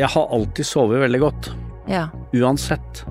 [0.00, 1.50] Jeg har alltid sovet veldig godt.
[1.90, 2.06] Ja.
[2.36, 3.04] Uansett.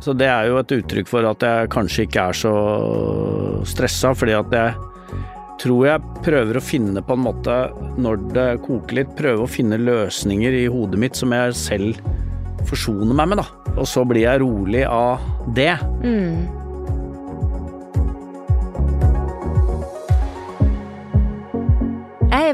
[0.00, 2.52] Så det er jo et uttrykk for at jeg kanskje ikke er så
[3.66, 4.74] stressa, fordi at jeg
[5.60, 7.54] tror jeg prøver å finne på en måte,
[8.00, 12.00] når det koker litt, prøve å finne løsninger i hodet mitt som jeg selv
[12.68, 13.72] forsoner meg med, da.
[13.76, 15.22] Og så blir jeg rolig av
[15.56, 15.74] det.
[16.04, 16.65] Mm.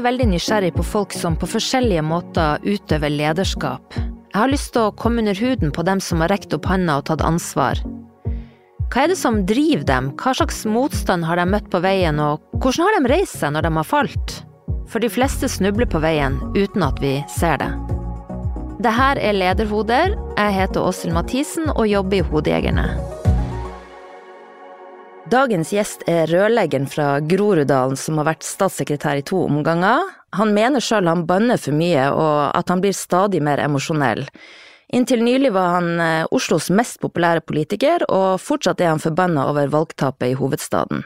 [0.03, 3.95] Er veldig nysgjerrig på folk som på forskjellige måter utøver lederskap.
[3.95, 6.97] Jeg har lyst til å komme under huden på dem som har rekt opp handa
[6.99, 7.79] og tatt ansvar.
[8.91, 12.43] Hva er det som driver dem, hva slags motstand har de møtt på veien, og
[12.59, 14.37] hvordan har de reist seg når de har falt?
[14.91, 17.71] For de fleste snubler på veien uten at vi ser det.
[18.83, 20.19] Det her er Lederhoder.
[20.35, 22.89] Jeg heter Åshild Mathisen og jobber i Hodejegerne.
[25.31, 30.03] Dagens gjest er rørleggeren fra Groruddalen som har vært statssekretær i to omganger.
[30.35, 34.25] Han mener sjøl han banner for mye, og at han blir stadig mer emosjonell.
[34.93, 39.71] Inntil nylig var han eh, Oslos mest populære politiker, og fortsatt er han forbanna over
[39.71, 41.05] valgtapet i hovedstaden.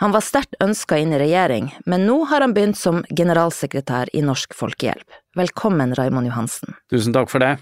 [0.00, 4.22] Han var sterkt ønska inn i regjering, men nå har han begynt som generalsekretær i
[4.24, 5.18] Norsk Folkehjelp.
[5.36, 6.78] Velkommen, Raymond Johansen.
[6.88, 7.58] Tusen takk for det.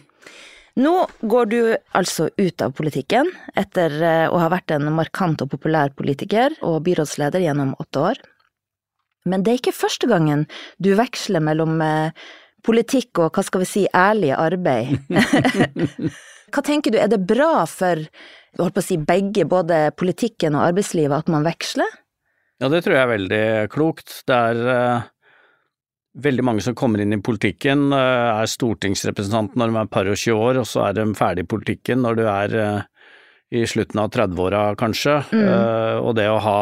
[0.78, 0.94] Nå
[1.26, 1.60] går du
[1.98, 6.84] altså ut av politikken, etter eh, å ha vært en markant og populær politiker og
[6.86, 8.20] byrådsleder gjennom åtte år.
[9.28, 10.46] Men det er ikke første gangen
[10.78, 12.14] du veksler mellom eh,
[12.66, 15.00] politikk og hva skal vi si ærlig arbeid.
[16.54, 18.06] hva tenker du, er det bra for
[18.58, 21.98] holdt på å si, begge, både politikken og arbeidslivet, at man veksler?
[22.58, 24.20] Ja, det tror jeg er veldig klokt.
[24.26, 25.10] Det er uh,
[26.16, 30.18] veldig mange som kommer inn i politikken, uh, er stortingsrepresentant når de er par og
[30.18, 32.82] 20 år, og så er de ferdig i politikken når du er uh,
[33.54, 35.14] i slutten av 30-åra, kanskje.
[35.32, 36.02] Mm.
[36.04, 36.60] og det å ha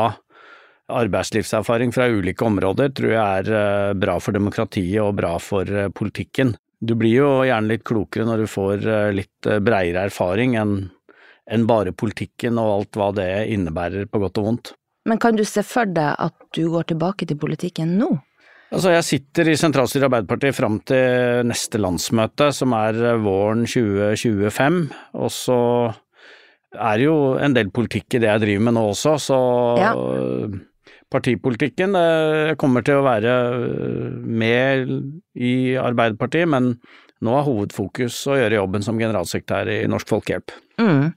[0.94, 6.54] arbeidslivserfaring fra ulike områder tror jeg er bra for demokratiet og bra for politikken.
[6.78, 8.86] Du blir jo gjerne litt klokere når du får
[9.18, 14.72] litt breiere erfaring enn bare politikken og alt hva det innebærer på godt og vondt.
[15.06, 18.10] Men kan du se for deg at du går tilbake til politikken nå?
[18.74, 24.80] Altså, jeg sitter i sentralstyret i Arbeiderpartiet fram til neste landsmøte, som er våren 2025,
[25.14, 25.58] og så
[26.74, 29.38] er det jo en del politikk i det jeg driver med nå også, så
[29.78, 29.92] Ja.
[31.10, 33.34] partipolitikken eh, kommer til å være
[34.26, 34.90] med
[35.38, 36.74] i Arbeiderpartiet, men
[37.22, 40.50] nå er hovedfokus å gjøre jobben som generalsekretær i Norsk Folkehjelp.
[40.82, 41.14] Mm.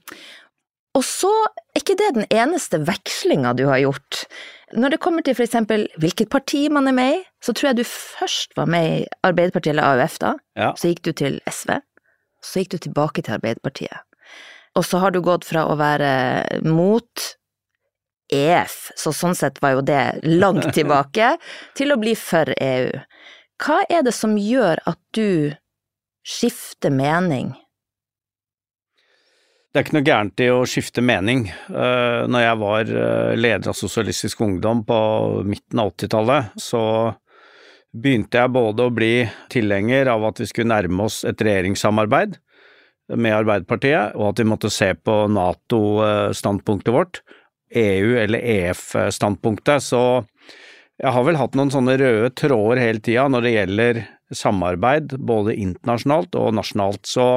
[0.96, 1.30] Og så
[1.74, 4.24] er ikke det den eneste vekslinga du har gjort.
[4.72, 7.80] Når det kommer til for eksempel hvilket parti man er med i, så tror jeg
[7.80, 10.72] du først var med i Arbeiderpartiet eller AUF da, Ja.
[10.78, 11.80] så gikk du til SV,
[12.42, 13.98] så gikk du tilbake til Arbeiderpartiet.
[14.78, 17.24] Og så har du gått fra å være mot
[18.30, 21.32] EF, så sånn sett var jo det langt tilbake,
[21.74, 22.92] til å bli for EU.
[23.60, 25.50] Hva er det som gjør at du
[26.22, 27.56] skifter mening?
[29.70, 31.44] Det er ikke noe gærent i å skifte mening.
[31.46, 34.96] Eh, Når jeg var eh, leder av Sosialistisk Ungdom på
[35.46, 36.80] midten av 80-tallet, så
[37.94, 39.12] begynte jeg både å bli
[39.50, 42.34] tilhenger av at vi skulle nærme oss et regjeringssamarbeid
[43.14, 47.22] med Arbeiderpartiet, og at vi måtte se på Nato-standpunktet vårt,
[47.70, 49.86] EU- eller EF-standpunktet.
[49.86, 50.02] Så
[50.98, 54.02] jeg har vel hatt noen sånne røde tråder hele tida når det gjelder
[54.34, 57.06] samarbeid, både internasjonalt og nasjonalt.
[57.06, 57.30] Så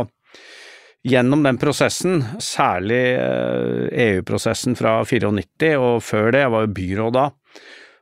[1.03, 7.17] Gjennom den prosessen, særlig eh, EU-prosessen fra 94 og før det, jeg var jo byråd
[7.17, 7.25] da,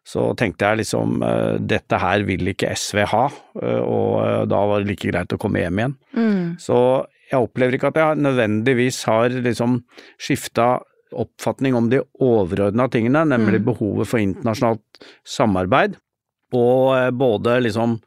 [0.06, 3.24] så tenkte jeg liksom eh, dette her vil ikke SV ha,
[3.58, 5.98] eh, og da var det like greit å komme hjem igjen.
[6.14, 6.46] Mm.
[6.62, 6.78] Så
[7.32, 9.80] jeg opplever ikke at jeg nødvendigvis har liksom
[10.22, 10.76] skifta
[11.12, 13.66] oppfatning om de overordna tingene, nemlig Mm.
[13.74, 15.98] behovet for internasjonalt samarbeid,
[16.54, 17.98] og både liksom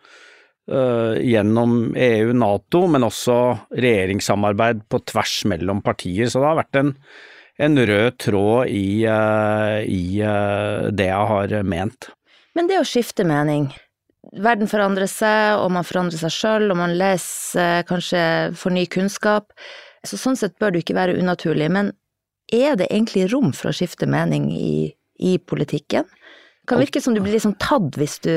[0.65, 3.35] gjennom EU, Nato, men også
[3.77, 6.31] regjeringssamarbeid på tvers mellom partier.
[6.33, 6.93] Så det har vært en,
[7.69, 12.09] en rød tråd i, øh, i øh, det jeg har ment.
[12.57, 13.73] Men det å skifte mening
[14.41, 18.23] Verden forandrer seg, og man forandrer seg sjøl, og man leser, kanskje
[18.59, 19.53] for ny kunnskap.
[20.03, 21.69] Så sånn sett bør det ikke være unaturlig.
[21.71, 21.93] Men
[22.53, 24.89] er det egentlig rom for å skifte mening i,
[25.21, 26.09] i politikken?
[26.09, 28.33] Det kan virke som du blir liksom tatt hvis du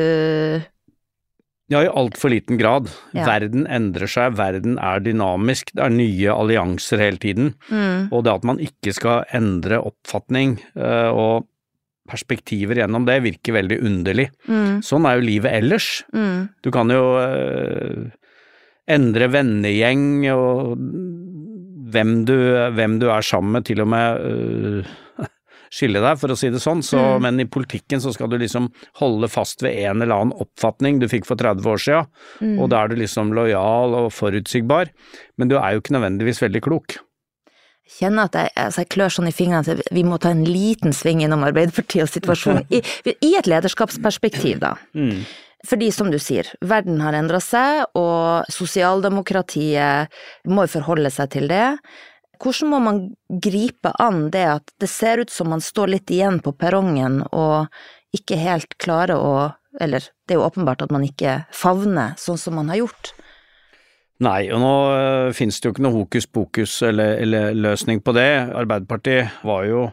[1.70, 2.88] Ja, i altfor liten grad.
[3.12, 3.26] Ja.
[3.28, 7.50] Verden endrer seg, verden er dynamisk, det er nye allianser hele tiden.
[7.68, 11.48] mm, Og det at man ikke skal endre oppfatning øh, og
[12.08, 14.30] perspektiver gjennom det, virker veldig underlig.
[14.48, 15.90] mm, Sånn er jo livet ellers.
[16.16, 18.08] mm, Du kan jo øh,
[18.88, 20.78] endre vennegjeng og
[21.92, 22.36] hvem du,
[22.80, 24.96] hvem du er sammen med, til og med øh,
[25.74, 26.84] skille deg, for å si det sånn.
[26.86, 27.26] Så, mm.
[27.26, 28.70] Men i politikken så skal du liksom
[29.02, 32.56] holde fast ved en eller annen oppfatning du fikk for 30 år siden, mm.
[32.62, 34.94] og da er du liksom lojal og forutsigbar.
[35.38, 37.00] Men du er jo ikke nødvendigvis veldig klok.
[37.88, 40.44] Jeg kjenner at jeg, altså jeg klør sånn i fingrene at vi må ta en
[40.44, 42.82] liten sving innom Arbeiderpartiet og situasjonen, i,
[43.16, 44.74] i, et lederskapsperspektiv, da.
[44.98, 45.24] Mm.
[45.68, 50.14] Fordi, som du sier, verden har endra seg, og sosialdemokratiet
[50.52, 51.66] må forholde seg til det.
[52.38, 53.00] Hvordan må man
[53.44, 57.68] gripe an det at det ser ut som man står litt igjen på perrongen og
[58.16, 62.56] ikke helt klarer å Eller det er jo åpenbart at man ikke favner sånn som
[62.58, 63.12] man har gjort.
[64.26, 68.16] Nei, og nå uh, finnes det jo ikke noe hokus pokus eller, eller løsning på
[68.18, 68.32] det.
[68.58, 69.84] Arbeiderpartiet var jo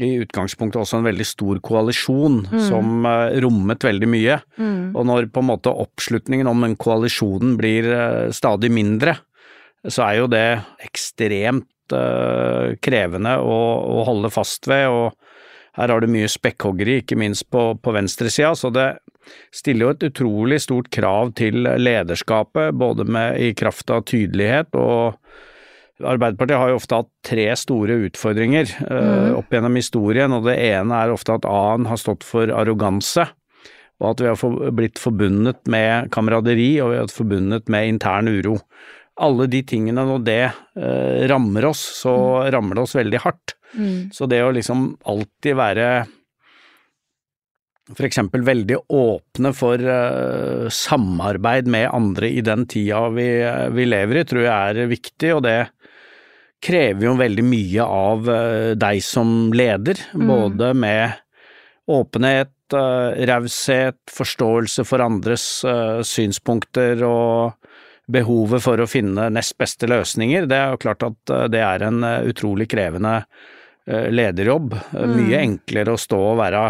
[0.00, 2.62] i utgangspunktet også en veldig stor koalisjon mm.
[2.70, 4.38] som uh, rommet veldig mye.
[4.56, 4.96] Mm.
[4.96, 9.18] Og når på en måte oppslutningen om den koalisjonen blir uh, stadig mindre,
[9.88, 10.46] så er jo det
[10.84, 17.18] ekstremt uh, krevende å, å, holde fast ved, og her har du mye spekkhoggeri, ikke
[17.18, 18.88] minst på, på venstresida, så det
[19.54, 25.20] stiller jo et utrolig stort krav til lederskapet, både med, i kraft av tydelighet og
[26.02, 30.98] Arbeiderpartiet har jo ofte hatt tre store utfordringer uh, opp gjennom historien, og det ene
[30.98, 33.28] er ofte at A-en har stått for arroganse,
[34.02, 37.92] og at vi har for, blitt forbundet med kameraderi og vi har blitt forbundet med
[37.92, 38.58] intern uro
[39.22, 42.50] alle de tingene, når det eh, rammer oss, så mm.
[42.54, 43.56] rammer det oss veldig hardt.
[43.74, 44.10] Mm.
[44.14, 45.88] Så det å liksom alltid være
[47.92, 53.26] for eksempel veldig åpne for uh, samarbeid med andre i den tida vi,
[53.76, 55.58] vi, lever i, tror jeg er viktig, og det
[56.64, 60.24] krever jo veldig mye av uh, deg som leder, mm.
[60.30, 61.20] både med
[61.92, 65.44] åpenhet, uh, raushet, forståelse for andres
[66.08, 67.63] synspunkter og
[68.10, 71.86] behovet for å finne nest beste løsninger, det er jo klart at eh, det er
[71.86, 74.76] en eh, utrolig krevende eh, lederjobb.
[74.92, 75.14] Mm.
[75.14, 76.66] Mye enklere å stå og være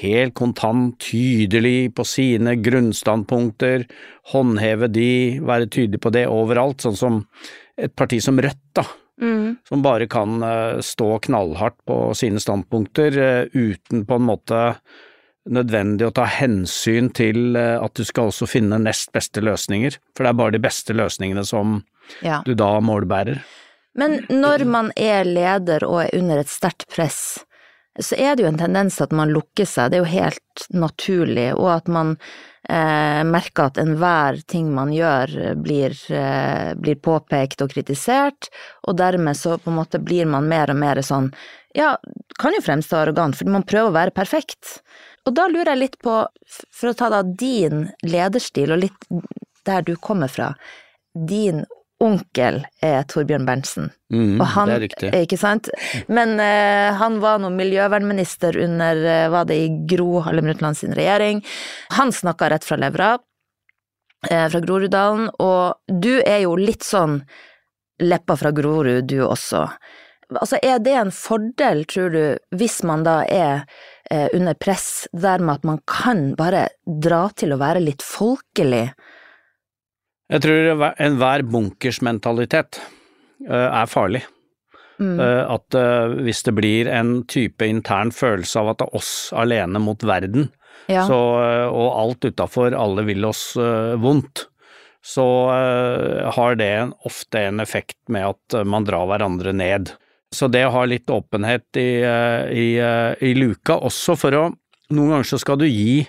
[0.00, 3.86] helt kontant, tydelig på sine grunnstandpunkter,
[4.34, 5.08] håndheve de,
[5.44, 7.24] være tydelig på det overalt, sånn som
[7.78, 8.86] et parti som Rødt, da.
[9.22, 9.60] Mm.
[9.68, 10.42] Som bare kan
[10.82, 13.14] stå knallhardt på sine standpunkter
[13.54, 14.62] uten på en måte
[15.44, 20.24] nødvendig å ta hensyn til eh, at du skal også finne nest beste løsninger, for
[20.24, 21.80] det er bare de beste løsningene som
[22.24, 22.40] ja.
[22.46, 23.42] du da målbærer.
[23.94, 27.44] Men når man er leder og er under et sterkt press,
[28.00, 30.64] så er det jo en tendens til at man lukker seg, det er jo helt
[30.74, 37.62] naturlig, og at man eh, merker at enhver ting man gjør blir, eh, blir, påpekt
[37.62, 38.50] og kritisert,
[38.88, 41.30] og dermed så på en måte blir man mer og mer sånn,
[41.74, 41.94] ja,
[42.40, 44.80] kan jo fremstå arrogant, fordi man prøver å være perfekt.
[45.24, 46.18] Og da lurer jeg litt på,
[46.74, 49.08] for å ta da din lederstil og litt
[49.64, 50.52] der du kommer fra,
[51.14, 51.62] din
[52.04, 53.88] onkel er Torbjørn Berntsen.
[54.12, 55.12] Mm, han, det er riktig.
[55.24, 55.70] Ikke sant?
[56.12, 60.94] Men uh, han var nå miljøvernminister under, uh, var det i Gro Harlem Brundtland sin
[60.96, 61.40] regjering.
[61.96, 63.14] Han snakka rett fra levra,
[64.28, 67.22] uh, fra Groruddalen, og du er jo litt sånn
[68.02, 69.68] leppa fra Grorud, du også.
[70.34, 72.22] Altså, er det en fordel, tror du,
[72.58, 73.68] hvis man da er
[74.10, 78.88] eh, under press, der med at man kan bare dra til å være litt folkelig?
[80.32, 82.80] Jeg tror enhver bunkersmentalitet
[83.50, 84.24] uh, er farlig.
[84.96, 85.18] Mm.
[85.18, 89.12] Uh, at uh, hvis det blir en type intern følelse av at det er oss
[89.36, 90.48] alene mot verden,
[90.88, 91.04] ja.
[91.08, 91.18] så,
[91.70, 93.54] og alt utafor, alle vil oss
[94.00, 94.48] vondt,
[95.04, 95.24] så
[96.36, 96.72] har det
[97.08, 99.92] ofte en effekt med at man drar hverandre ned.
[100.34, 104.44] Så det å ha litt åpenhet i, eh, i, eh, i luka, også for å
[104.92, 106.02] Noen ganger så skal du gi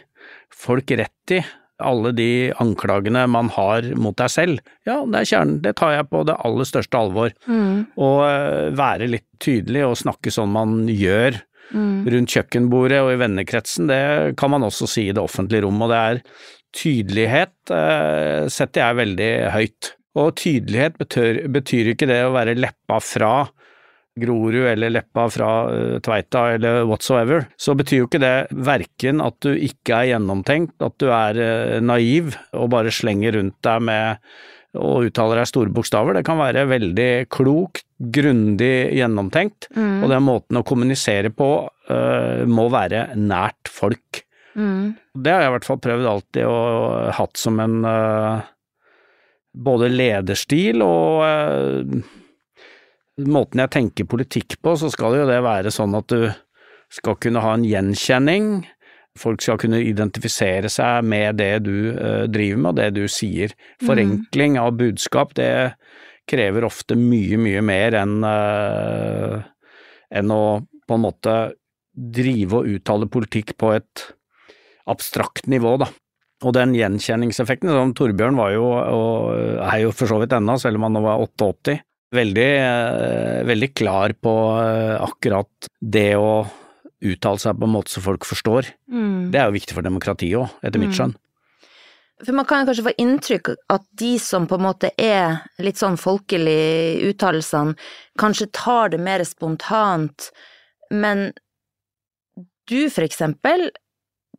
[0.51, 1.37] folk rett i
[1.83, 4.59] alle de anklagene man har mot deg selv.
[4.87, 7.33] Ja, det er kjernen, det tar jeg på det aller største alvor.
[7.47, 7.85] Mm.
[7.95, 11.39] Og eh, være litt tydelig og snakke sånn man gjør
[11.71, 12.05] mm.
[12.13, 14.03] rundt kjøkkenbordet og i vennekretsen, det
[14.39, 15.83] kan man også si i det offentlige rom.
[15.83, 16.23] Og det er
[16.75, 19.91] tydelighet eh, setter jeg veldig høyt.
[20.15, 23.33] Og tydelighet betyr, betyr ikke det å være leppa fra
[24.19, 29.37] Grorud eller Leppa fra uh, Tveita eller whatsoever, så betyr jo ikke det verken at
[29.43, 34.29] du ikke er gjennomtenkt, at du er uh, naiv og bare slenger rundt deg med
[34.75, 36.17] og uttaler deg store bokstaver.
[36.17, 40.01] Det kan være veldig klokt, grundig gjennomtenkt, mm.
[40.03, 44.19] og den måten å kommunisere på uh, må være nært folk.
[44.55, 44.95] Mm.
[45.15, 47.79] Det har jeg i hvert fall prøvd alltid og hatt som en
[49.55, 51.23] både lederstil og
[53.23, 56.29] måten jeg tenker politikk på, så skal jo det være sånn at du
[56.93, 58.49] skal kunne ha en gjenkjenning.
[59.19, 63.55] Folk skal kunne identifisere seg med det du uh, driver med og det du sier.
[63.83, 65.75] Forenkling av budskap, det
[66.27, 69.39] krever ofte mye, mye mer enn uh,
[70.15, 70.43] enn å
[70.85, 71.35] på en måte
[71.95, 74.03] drive og uttale politikk på et
[74.91, 75.87] abstrakt nivå, da.
[76.45, 80.77] Og den gjenkjenningseffekten, som Torbjørn var jo, og er jo for så vidt ennå, selv
[80.77, 81.79] om han nå var 88,
[82.15, 86.45] veldig, eh, veldig klar på eh, akkurat det å
[87.05, 88.71] uttale seg på en måte så folk forstår.
[88.89, 89.29] Mm.
[89.31, 91.13] Det er jo viktig for demokratiet òg, etter mitt skjønn.
[92.23, 95.97] For man kan kanskje få inntrykk at de som på en måte er litt sånn
[95.99, 97.75] folkelig i uttalelsene,
[98.21, 100.29] kanskje tar det mer spontant,
[100.89, 101.27] men
[102.71, 103.67] du for eksempel,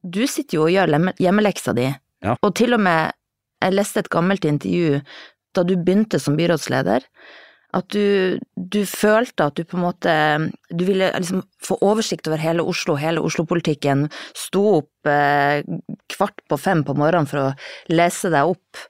[0.02, 1.90] du sitter jo og gjør hjemmeleksa di,
[2.24, 2.36] Ja.
[2.42, 3.12] og til og med,
[3.62, 5.02] jeg leste et gammelt intervju
[5.54, 7.04] da du begynte som byrådsleder,
[7.74, 10.12] at du, du følte at du på en måte,
[10.70, 14.06] du ville liksom få oversikt over hele Oslo, hele Oslo-politikken,
[14.36, 15.66] sto opp eh,
[16.12, 18.86] kvart på fem på morgenen for å lese deg opp.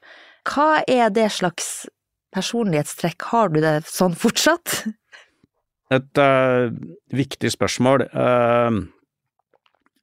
[0.46, 1.86] Hva er det slags
[2.36, 4.82] personlighetstrekk, har du det sånn fortsatt?
[5.94, 6.68] Et uh,
[7.14, 8.08] viktig spørsmål.
[8.12, 8.84] Uh,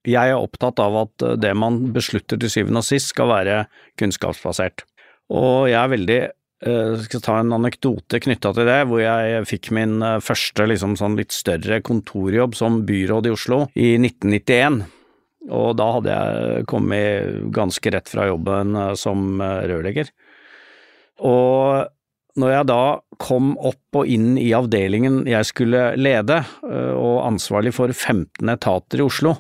[0.08, 3.60] jeg er opptatt av at det man beslutter til syvende og sist skal være
[4.01, 4.84] kunnskapsbasert.
[5.32, 6.22] Og jeg er veldig
[6.65, 10.98] eh, skal ta en anekdote knytta til det, hvor jeg fikk min eh, første liksom
[11.00, 14.84] sånn litt større kontorjobb som byråd i Oslo i 1991.
[15.53, 20.13] Og da hadde jeg kommet ganske rett fra jobben eh, som rørlegger.
[21.24, 21.89] Og
[22.39, 22.84] når jeg da
[23.22, 29.05] kom opp og inn i avdelingen jeg skulle lede, og ansvarlig for 15 etater i
[29.05, 29.36] Oslo,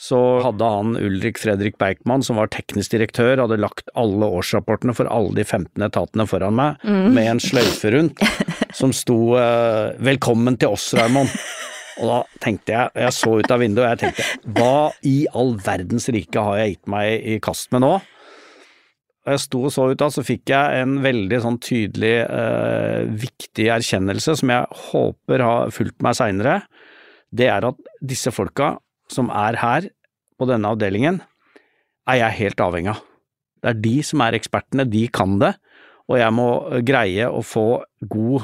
[0.00, 5.06] så hadde han Ulrik Fredrik Bergman, som var teknisk direktør, hadde lagt alle årsrapportene for
[5.06, 8.24] alle de 15 etatene foran meg, med en sløyfe rundt,
[8.80, 11.36] som sto øh, 'Velkommen til oss, Raymond'.
[12.02, 15.54] Og da tenkte jeg, jeg så ut av vinduet, og jeg tenkte hva i all
[15.62, 17.92] verdens rike har jeg gitt meg i kast med nå?
[19.24, 23.06] Og jeg sto og så ut da, så fikk jeg en veldig sånn tydelig, eh,
[23.22, 26.56] viktig erkjennelse som jeg håper har fulgt meg seinere.
[27.34, 28.74] Det er at disse folka
[29.08, 29.88] som er her
[30.38, 31.20] på denne avdelingen,
[32.08, 33.02] er jeg helt avhengig av.
[33.62, 35.54] Det er de som er ekspertene, de kan det.
[36.04, 36.46] Og jeg må
[36.84, 37.82] greie å få
[38.12, 38.42] god,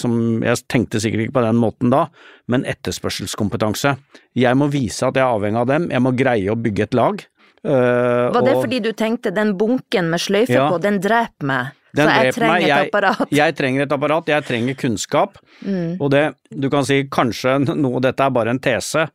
[0.00, 2.08] som jeg tenkte sikkert ikke på den måten da,
[2.50, 3.92] men etterspørselskompetanse.
[4.34, 6.94] Jeg må vise at jeg er avhengig av dem, jeg må greie å bygge et
[6.98, 7.22] lag.
[7.64, 10.68] eh, Var det og- fordi du tenkte den bunken med sløyfe Ja.
[10.70, 12.62] på, den dreper meg, Den så jeg dreper meg.
[12.62, 13.28] trenger et apparat?
[13.30, 15.36] Jeg trenger et apparat, jeg trenger kunnskap.
[15.64, 16.00] Mm.
[16.00, 19.08] Og det, du kan si kanskje noe, dette er bare en tese,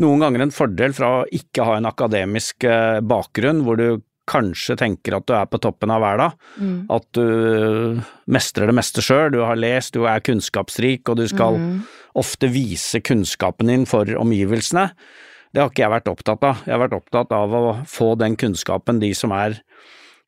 [0.00, 4.76] noen ganger en fordel fra å ikke ha en akademisk eh, bakgrunn, hvor du kanskje
[4.78, 6.86] tenker at du er på toppen av verden, Mm.
[6.94, 11.58] at du mestrer det meste sjøl, du har lest, du er kunnskapsrik, og du skal
[11.58, 11.82] Mm.
[12.16, 14.92] ofte vise kunnskapen din for omgivelsene.
[15.52, 16.62] Det har ikke jeg vært opptatt av.
[16.64, 19.60] Jeg har vært opptatt av å få den kunnskapen de som er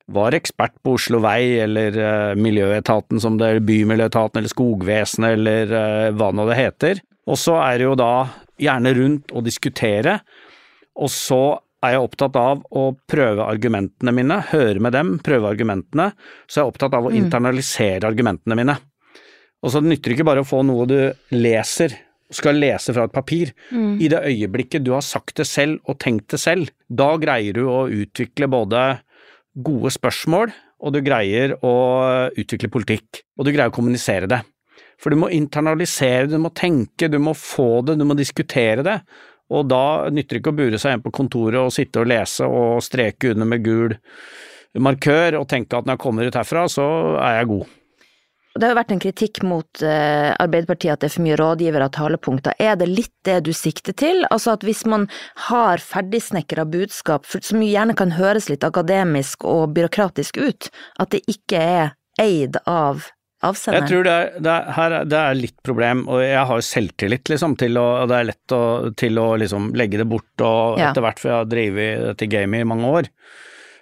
[0.06, 5.64] var ekspert på Oslo Vei eller uh, Miljøetaten som det er, Bymiljøetaten eller Skogvesenet eller
[5.72, 7.00] uh, hva nå det heter.
[7.26, 8.28] Og så er det jo da
[8.60, 10.18] gjerne rundt og diskutere,
[10.94, 11.42] og så
[11.84, 16.10] er jeg opptatt av å prøve argumentene mine, høre med dem, prøve argumentene,
[16.46, 18.78] så jeg er opptatt av å internalisere argumentene mine.
[19.64, 20.98] Og så nytter det ikke bare å få noe du
[21.34, 21.96] leser,
[22.34, 23.52] skal lese fra et papir.
[24.00, 27.66] I det øyeblikket du har sagt det selv og tenkt det selv, da greier du
[27.68, 28.84] å utvikle både
[29.54, 30.52] gode spørsmål,
[30.84, 31.74] og du greier å
[32.36, 34.40] utvikle politikk, og du greier å kommunisere det.
[35.00, 38.98] For du må internalisere, du må tenke, du må få det, du må diskutere det,
[39.52, 42.48] og da nytter det ikke å bure seg hjemme på kontoret og sitte og lese
[42.48, 43.96] og streke under med gul
[44.80, 46.84] markør og tenke at når jeg kommer ut herfra, så
[47.20, 47.72] er jeg god.
[48.54, 51.88] Det har jo vært en kritikk mot eh, Arbeiderpartiet at det er for mye rådgivere
[51.88, 52.54] og talepunkter.
[52.62, 54.22] Er det litt det du sikter til?
[54.30, 55.08] Altså at hvis man
[55.48, 60.70] har ferdigsnekra budskap, som gjerne kan høres litt akademisk og byråkratisk ut,
[61.02, 63.08] at det ikke er eid av
[63.76, 66.62] Jeg tror det er, det er, her, er- det er litt problem, og jeg har
[66.64, 68.62] selvtillit, liksom, til å, og det er lett å,
[68.96, 70.90] til å liksom legge det bort, og Ja.
[70.90, 73.10] etter hvert, for jeg har drevet dette gamet i mange år.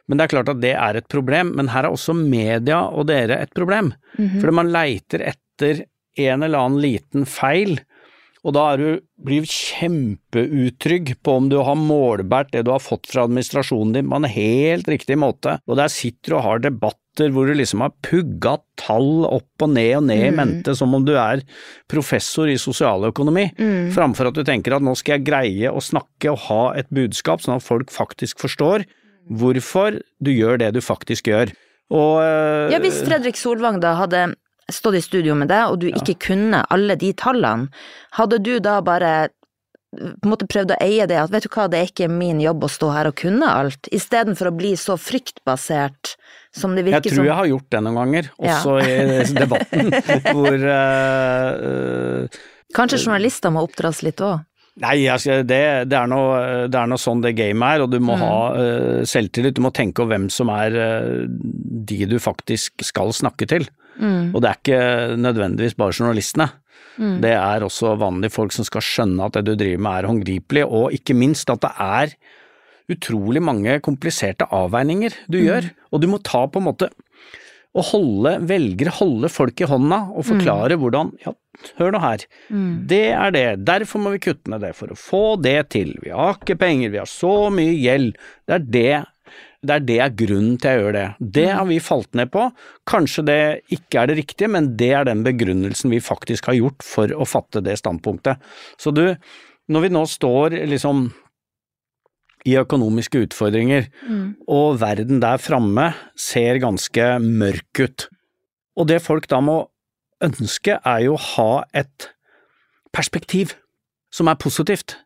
[0.08, 3.06] Men det er klart at det er et problem, men her er også media og
[3.06, 3.92] dere et problem.
[4.18, 4.40] Mhm.
[4.42, 5.84] Fordi man leiter etter
[6.18, 7.78] en eller annen liten feil,
[8.44, 8.88] og da er du,
[9.22, 9.46] blir du
[10.32, 14.26] kjempeutrygg på om du har målbært det du har fått fra administrasjonen din på en
[14.28, 18.56] helt riktig måte, og der sitter du og har debatter hvor du liksom har pugga
[18.80, 20.36] tall opp og ned og ned i Mm.
[20.36, 21.42] mente som om du er
[21.88, 23.92] professor i sosialøkonomi, Mm.
[23.92, 27.40] framfor at du tenker at nå skal jeg greie å snakke og ha et budskap
[27.40, 28.84] sånn at folk faktisk forstår
[29.30, 31.52] hvorfor du gjør det du faktisk gjør.
[31.90, 34.34] Og eh, Ja, hvis Fredrik Solvang da hadde
[34.70, 37.68] stått i studio med deg, og du ikke kunne alle de tallene,
[38.12, 39.28] hadde du da bare
[39.92, 42.38] på en måte prøvd å eie det, at vet du hva, det er ikke min
[42.40, 46.14] jobb å stå her og kunne alt, istedenfor å bli så fryktbasert
[46.56, 47.26] som det Jeg virker tror som.
[47.28, 48.54] jeg har gjort det noen ganger, Ja.
[48.56, 49.92] også i debatten,
[50.32, 52.40] hvor uh,
[52.72, 54.40] Kanskje journalister må oppdras litt òg?
[54.80, 55.60] Nei, altså, det,
[55.92, 56.38] det, er noe,
[56.72, 58.22] det, er noe, sånn det gamet er, og du må mm.
[58.24, 59.58] ha uh, selvtillit.
[59.58, 63.68] Du må tenke over hvem som er uh, de du faktisk skal snakke til.
[64.00, 64.32] Mm.
[64.32, 66.48] Og det er ikke nødvendigvis bare journalistene.
[66.96, 67.18] Mm.
[67.24, 70.64] Det er også vanlige folk som skal skjønne at det du driver med er håndgripelig,
[70.66, 72.16] og ikke minst at det er
[72.92, 75.44] utrolig mange kompliserte avveininger du mm.
[75.46, 76.90] gjør, og du må ta på en måte
[77.72, 80.82] å holde velgere, holde folk i hånda og forklare mm.
[80.82, 81.32] hvordan ja,
[81.78, 82.72] hør nå her, mm.
[82.90, 86.12] det er det, derfor må vi kutte ned det for å få det til, vi
[86.12, 88.18] har ikke penger, vi har så mye gjeld,
[88.48, 88.98] det er det
[89.62, 91.06] det er det er grunnen til jeg gjør det.
[91.38, 92.48] Det har vi falt ned på.
[92.90, 93.40] Kanskje det
[93.74, 97.26] ikke er det riktige, men det er den begrunnelsen vi faktisk har gjort for å
[97.28, 98.42] fatte det standpunktet.
[98.74, 99.04] Så du,
[99.70, 101.06] når vi nå står liksom
[102.48, 104.24] i økonomiske utfordringer, mm.
[104.50, 108.08] og verden der framme ser ganske mørk ut.
[108.74, 109.60] Og det folk da må
[110.22, 112.10] ønske, er jo å ha et
[112.94, 113.54] perspektiv
[114.12, 114.98] som er positivt.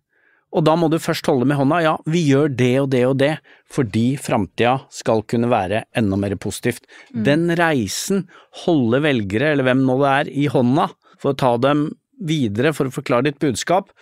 [0.57, 3.17] Og da må du først holde med hånda, ja, vi gjør det og det og
[3.21, 3.33] det,
[3.73, 6.87] fordi framtida skal kunne være enda mer positivt.
[7.13, 7.25] Mm.
[7.29, 8.25] Den reisen,
[8.65, 10.89] holde velgere, eller hvem nå det er, i hånda
[11.21, 13.93] for å ta dem videre for å forklare ditt budskap,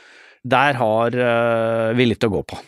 [0.45, 2.61] der har uh, vi litt å gå på.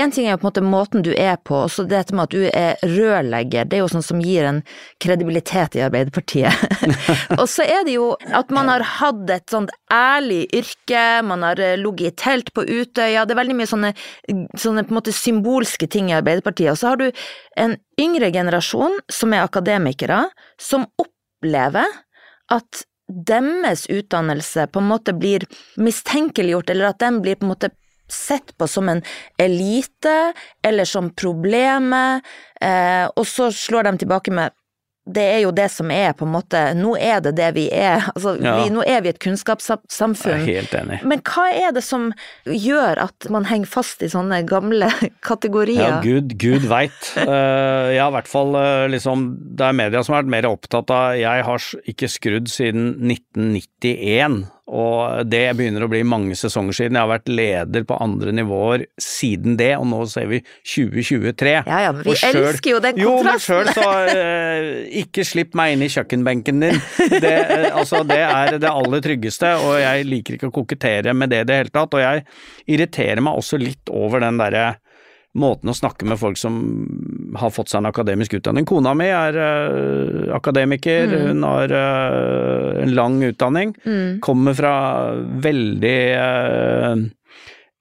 [0.00, 2.24] En ting er jo på en måte måten du er på, og så dette med
[2.24, 4.62] at du er rørlegger, det er jo sånn som gir en
[5.04, 6.62] kredibilitet i Arbeiderpartiet.
[7.40, 11.60] og så er det jo at man har hatt et sånt ærlig yrke, man har
[11.60, 13.90] eh, ligget i telt på Utøya, det er veldig mye sånne,
[14.56, 16.72] sånne på en måte symbolske ting i Arbeiderpartiet.
[16.72, 17.10] Og så har du
[17.60, 20.22] en yngre generasjon som er akademikere,
[20.56, 22.00] som opplever
[22.52, 25.44] at deres utdannelse på en måte blir
[25.76, 27.74] mistenkeliggjort, eller at den blir på en måte
[28.12, 29.02] sett på som en
[29.40, 32.26] elite eller som problemet,
[32.60, 34.54] eh, og så slår de tilbake med
[35.02, 38.04] det er jo det som er på en måte Nå er det det vi er.
[38.12, 38.54] Altså, ja.
[38.60, 40.44] vi, nå er vi et kunnskapssamfunn.
[40.44, 40.98] Jeg er helt enig.
[41.08, 42.10] Men hva er det som
[42.46, 44.90] gjør at man henger fast i sånne gamle
[45.28, 45.96] kategorier?
[45.96, 47.00] Ja, gud, gud veit.
[47.18, 49.24] uh, ja, i hvert fall uh, liksom
[49.58, 54.44] Det er media som har vært mer opptatt av Jeg har ikke skrudd siden 1991.
[54.72, 56.96] Og det begynner å bli mange sesonger siden.
[56.96, 61.52] Jeg har vært leder på andre nivåer siden det, og nå ser vi 2023.
[61.68, 63.04] Ja ja, men vi selv, elsker jo den kontrasten!
[63.04, 64.68] Jo, men sjøl så eh,
[65.02, 66.80] Ikke slipp meg inn i kjøkkenbenken din.
[67.12, 71.34] Det, eh, altså, det er det aller tryggeste, og jeg liker ikke å kokettere med
[71.34, 71.98] det i det hele tatt.
[71.98, 72.24] Og jeg
[72.72, 74.66] irriterer meg også litt over den derre
[75.38, 76.58] måten å snakke med folk som
[77.40, 78.66] har fått seg en akademisk utdanning.
[78.68, 81.24] Kona mi er uh, akademiker, mm.
[81.30, 84.20] hun har uh, en lang utdanning, mm.
[84.24, 84.74] kommer fra
[85.44, 87.06] veldig uh,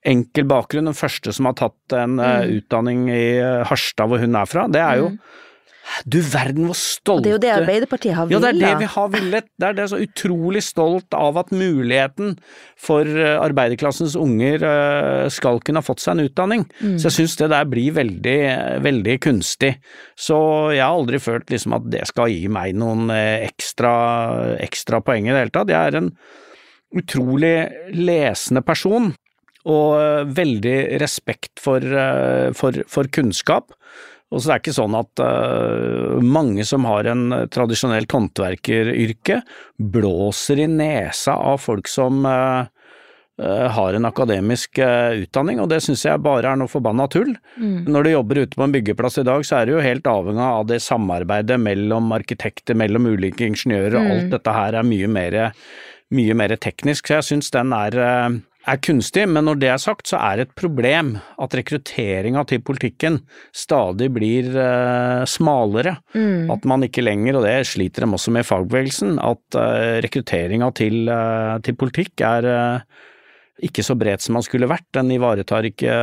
[0.07, 0.87] enkel bakgrunn.
[0.89, 2.55] Den første som har tatt en mm.
[2.61, 3.25] utdanning i
[3.67, 4.67] Harstad, hvor hun er fra.
[4.71, 5.21] Det er jo mm.
[6.06, 8.41] Du verden hvor stolte Og Det er jo det Arbeiderpartiet har villet.
[8.41, 9.47] Ja, det er det vi har villet.
[9.60, 12.36] Det er det så utrolig stolt av at muligheten
[12.80, 16.67] for eh, arbeiderklassens unger eh, skal kunne ha fått seg en utdanning.
[16.82, 16.97] Mm.
[16.97, 18.38] Så jeg syns det der blir veldig,
[18.86, 19.73] veldig kunstig.
[20.17, 20.38] Så
[20.75, 23.95] jeg har aldri følt liksom at det skal gi meg noen eh, ekstra,
[24.62, 25.73] ekstra poeng i det hele tatt.
[25.73, 26.13] Jeg er en
[27.01, 27.56] utrolig
[27.95, 29.13] lesende person
[29.71, 31.86] og veldig respekt for,
[32.58, 33.69] for, for kunnskap.
[34.31, 39.41] Og så det er ikke sånn at uh, mange som har en tradisjonelt håndverkeryrke,
[39.91, 46.05] blåser i nesa av folk som uh, uh, har en akademisk utdanning, og det syns
[46.07, 47.33] jeg bare er noe forbanna tull.
[47.59, 47.91] Mm.
[47.91, 50.47] Når du jobber ute på en byggeplass i dag, så er du jo helt avhengig
[50.47, 54.13] av det samarbeidet mellom arkitekter, mellom ulike ingeniører, og mm.
[54.15, 55.41] alt dette her er mye mer,
[56.15, 57.99] mye mer teknisk, så jeg syns den er
[58.69, 62.62] er kunstig, men når det er sagt, så er det et problem at rekrutteringa til
[62.65, 63.19] politikken
[63.56, 65.97] stadig blir uh, smalere.
[66.13, 66.52] Mm.
[66.54, 70.71] At man ikke lenger, og det sliter de også med i fagbevegelsen, at uh, rekrutteringa
[70.78, 72.52] til, uh, til, politikk er
[73.62, 74.88] ikke så bredt som man skulle vært.
[74.95, 75.93] Den ivaretar ikke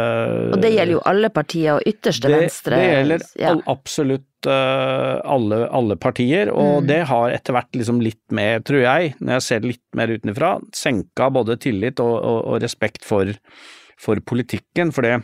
[0.55, 2.79] Og det gjelder jo alle partier og ytterste det, venstre.
[2.79, 3.55] Det gjelder ja.
[3.73, 6.89] absolutt uh, alle, alle, partier, og mm.
[6.91, 10.15] det har etter hvert liksom litt mer, tror jeg, når jeg ser det litt mer
[10.15, 13.35] utenfra, senka både tillit og, og, og respekt for,
[13.99, 14.95] for, politikken.
[14.95, 15.19] For det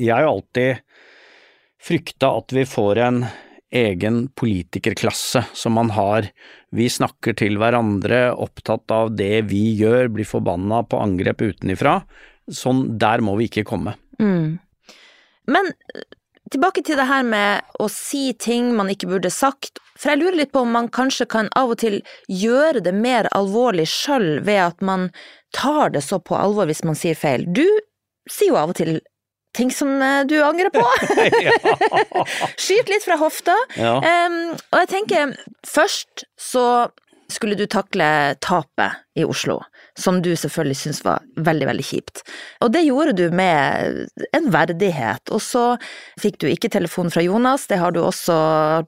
[0.00, 0.82] Jeg har jo alltid
[1.84, 3.24] frykta at vi får en
[3.74, 6.28] egen politikerklasse som man har.
[6.74, 12.00] Vi snakker til hverandre, opptatt av det vi gjør, blir forbanna på angrep utenifra.
[12.50, 13.94] Sånn, der må vi ikke komme.
[14.18, 14.58] Mm.
[15.46, 15.70] Men
[16.50, 19.78] tilbake til det her med å si ting man ikke burde sagt.
[19.94, 23.30] For jeg lurer litt på om man kanskje kan av og til gjøre det mer
[23.36, 25.08] alvorlig sjøl ved at man
[25.54, 27.46] tar det så på alvor hvis man sier feil.
[27.46, 27.66] Du
[28.30, 28.98] sier jo av og til
[29.54, 30.84] ting som eh, du angrer på.
[32.64, 33.56] Skyt litt fra hofta.
[33.78, 33.96] Ja.
[34.02, 35.34] Um, og jeg tenker,
[35.68, 36.66] først så
[37.32, 38.06] skulle du takle
[38.44, 39.60] tapet i Oslo,
[39.98, 42.22] som du selvfølgelig syntes var veldig, veldig kjipt.
[42.64, 44.04] Og det gjorde du med
[44.36, 45.64] en verdighet, og så
[46.20, 48.36] fikk du ikke telefon fra Jonas, det har du også,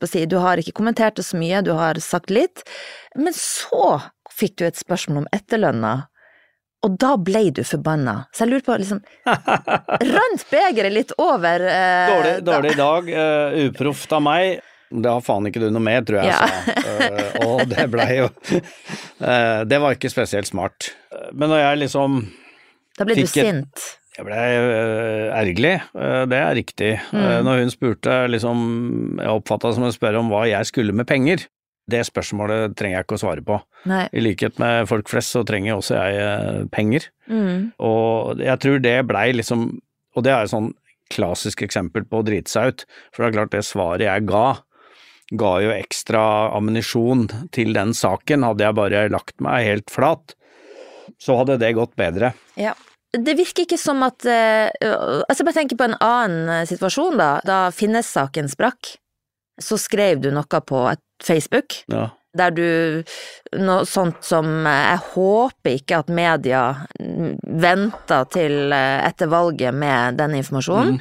[0.05, 2.67] si, du har ikke kommentert det så mye, du har sagt litt,
[3.17, 3.97] men så
[4.37, 5.95] fikk du et spørsmål om etterlønna,
[6.87, 8.15] og da ble du forbanna.
[8.35, 9.01] Så jeg lurer på, liksom,
[10.15, 11.65] rant begeret litt over?
[11.67, 14.61] Eh, dårlig, dårlig dag, uh, uproft av meg.
[14.87, 16.47] Det har faen ikke du noe med, tror jeg Ja.
[16.47, 16.75] sa.
[16.87, 20.93] Eh, og det blei jo uh, Det var ikke spesielt smart.
[21.35, 22.21] Men når jeg liksom
[22.97, 23.67] Da ble du sint?
[23.67, 23.89] et-.
[24.17, 24.45] Jeg blei
[25.37, 25.75] ergerlig,
[26.31, 26.93] det er riktig.
[27.13, 27.27] Mm.
[27.45, 28.63] Når hun spurte liksom
[29.19, 31.45] Jeg oppfatta som å spørre om hva jeg skulle med penger.
[31.87, 33.61] Det spørsmålet trenger jeg ikke å svare på.
[33.87, 34.07] Nei.
[34.11, 37.07] I likhet med folk flest så trenger også jeg eh, penger.
[37.31, 37.71] Mm.
[37.87, 39.69] Og jeg tror det blei liksom
[40.17, 40.69] Og det er jo sånn
[41.13, 42.87] klassisk eksempel på å drite seg ut.
[43.13, 44.47] For det er klart, det svaret jeg ga,
[45.39, 46.25] ga jo ekstra
[46.57, 48.47] ammunisjon til den saken.
[48.47, 50.35] Hadde jeg bare lagt meg helt flat,
[51.23, 52.33] så hadde det gått bedre.
[52.59, 52.75] Ja.
[53.17, 57.31] Det virker ikke som at eh, Altså, bare tenk på en annen eh, situasjon, da.
[57.47, 58.97] Da Finnes-saken sprakk,
[59.63, 61.83] så skrev du noe på et Facebook.
[61.93, 62.11] Ja.
[62.37, 62.67] Der du
[63.57, 66.65] Noe sånt som eh, Jeg håper ikke at media
[66.99, 71.01] venter til eh, etter valget med den informasjonen.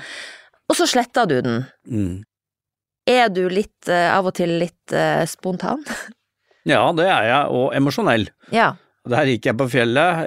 [0.65, 1.59] Og så sletter du den.
[1.85, 2.23] Mm.
[3.05, 4.95] Er du litt, eh, av og til litt
[5.29, 5.83] spontan?
[6.73, 8.29] ja, det er jeg, og emosjonell.
[8.55, 8.71] Ja.
[9.05, 10.25] Der gikk jeg på fjellet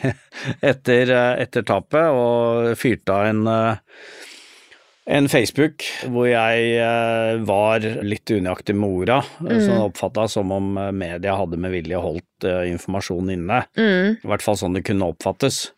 [0.72, 1.12] etter,
[1.44, 3.44] etter tapet og fyrte av en,
[5.10, 9.60] en Facebook hvor jeg eh, var litt unøyaktig med orda, Mm.
[9.66, 13.64] som oppfatta som om eh, media hadde med vilje holdt eh, informasjonen inne.
[13.76, 14.18] Mm.
[14.22, 15.72] I hvert fall sånn det kunne oppfattes.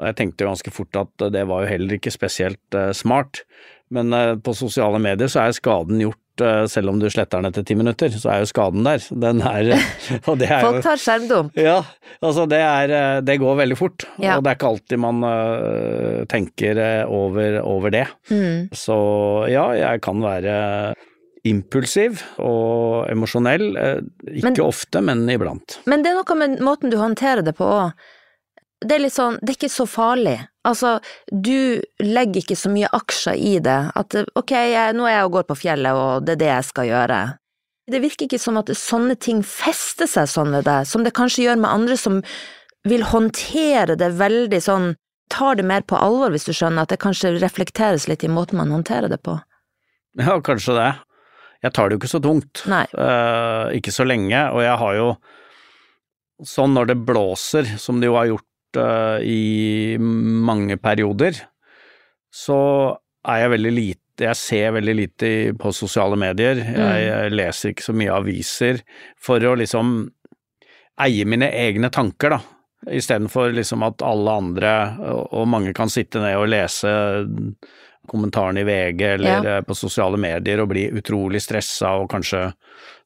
[0.00, 3.44] Og jeg tenkte jo ganske fort at det var jo heller ikke spesielt eh, smart.
[3.94, 6.23] Men eh, på sosiale medier så er skaden gjort, eh,
[6.68, 8.98] selv om du sletter den etter ti minutter, så er jo skaden der.
[9.10, 9.70] Den er
[10.30, 11.54] Og det er Folk tar skjermdump.
[11.56, 11.78] ja,
[12.22, 14.36] altså det er eh, Det går veldig fort, Ja.
[14.36, 18.06] og det er ikke alltid man øh, tenker eh, over, over det.
[18.30, 18.68] Mm.
[18.74, 18.96] Så
[19.52, 20.94] ja, jeg kan være
[21.44, 23.76] impulsiv og emosjonell.
[23.76, 24.00] eh,
[24.32, 25.78] Ikke Men- ofte, men iblant.
[25.86, 27.92] Men det er noe med måten du håndterer det på òg.
[28.84, 30.36] Det er litt sånn, det er ikke så farlig.
[30.68, 33.78] Altså, du legger ikke så mye aksjer i det.
[33.96, 36.68] At ok, jeg, nå er jeg og går på fjellet, og det er det jeg
[36.68, 37.22] skal gjøre.
[37.90, 41.46] Det virker ikke som at sånne ting fester seg sånn ved deg, som det kanskje
[41.46, 42.20] gjør med andre som
[42.88, 44.92] vil håndtere det veldig sånn,
[45.32, 48.60] tar det mer på alvor, hvis du skjønner, at det kanskje reflekteres litt i måten
[48.60, 49.38] man håndterer det på.
[50.20, 50.90] Ja, kanskje det.
[51.64, 52.60] Jeg tar det jo ikke så tungt.
[52.68, 52.84] Nei.
[52.92, 55.14] Uh, ikke så lenge, og jeg har jo
[56.44, 58.44] Sånn når det blåser, som det jo har gjort
[58.80, 61.38] eh, i mange perioder,
[62.34, 62.58] så
[63.24, 66.54] er jeg veldig lite Jeg ser veldig lite på sosiale medier.
[66.54, 68.76] Jeg, jeg leser ikke så mye aviser
[69.18, 69.88] for å liksom
[71.02, 72.38] eie mine egne tanker, da.
[72.94, 74.74] Istedenfor liksom at alle andre,
[75.34, 76.92] og mange kan sitte ned og lese
[78.10, 79.56] kommentarene i VG eller Ja.
[79.58, 82.52] eh, på sosiale medier og blir utrolig stressa og kanskje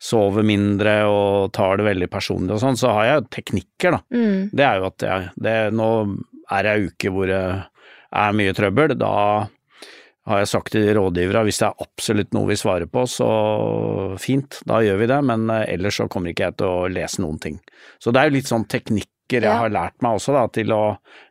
[0.00, 4.00] sove mindre og tar det veldig personlig og sånn, så har jeg teknikker, da.
[4.14, 4.50] Mm.
[4.52, 5.90] Det er jo at jeg det, Nå
[6.50, 7.42] er jeg uke hvor det
[8.12, 8.94] er mye trøbbel.
[8.98, 9.48] Da
[10.28, 13.28] har jeg sagt til rådgivere hvis det er absolutt noe vi svarer på, så
[14.20, 17.22] fint, da gjør vi det, men eh, ellers så kommer ikke jeg til å lese
[17.24, 17.60] noen ting.
[18.00, 19.58] Så det er jo litt sånn teknikker jeg Ja.
[19.60, 20.82] har lært meg også, da, til å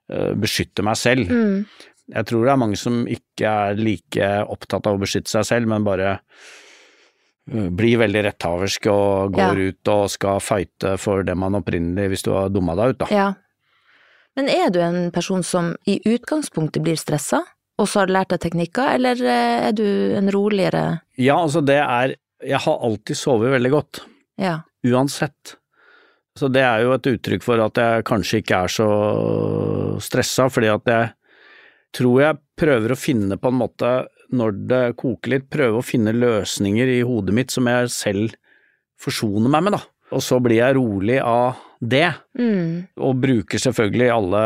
[0.10, 1.30] eh, beskytte meg selv.
[1.30, 1.66] Mm.
[2.08, 5.68] Jeg tror det er mange som ikke er like opptatt av å beskytte seg selv,
[5.68, 6.14] men bare
[7.52, 12.24] øh, blir veldig retthaversk og går ut og skal fighte for det man opprinnelig, hvis
[12.28, 13.10] du har dumma deg ut, da.
[13.12, 13.28] Ja.
[14.38, 17.42] Men er du en person som i utgangspunktet blir stressa,
[17.78, 19.86] og så har du lært deg teknikker, eller eh, er du
[20.18, 20.86] en roligere
[21.20, 22.16] Ja, altså det er
[22.46, 24.00] Jeg har alltid sovet veldig godt,
[24.38, 24.60] Ja.
[24.86, 25.56] uansett.
[26.38, 30.70] Så det er jo et uttrykk for at jeg kanskje ikke er så stressa, fordi
[30.70, 31.14] at jeg
[31.96, 33.92] tror jeg prøver å finne på en måte,
[34.36, 38.36] når det koker litt, prøve å finne løsninger i hodet mitt som jeg selv
[39.00, 39.84] forsoner meg med, da.
[40.16, 42.88] Og så blir jeg rolig av det, Mm.
[42.98, 44.44] og bruker selvfølgelig alle,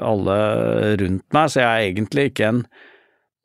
[0.00, 0.36] alle
[1.00, 2.66] rundt meg, så jeg er egentlig ikke en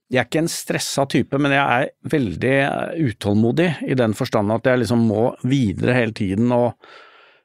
[0.09, 2.53] jeg er ikke en stressa type, men jeg er veldig
[3.11, 6.73] utålmodig i den forstand at jeg liksom må videre hele tiden og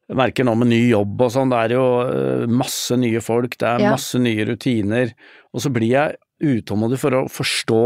[0.09, 3.57] jeg merker nå med ny jobb og sånn, det er jo øh, masse nye folk,
[3.59, 3.91] det er Ja.
[3.95, 5.15] masse nye rutiner,
[5.55, 7.83] og så blir jeg utålmodig for å forstå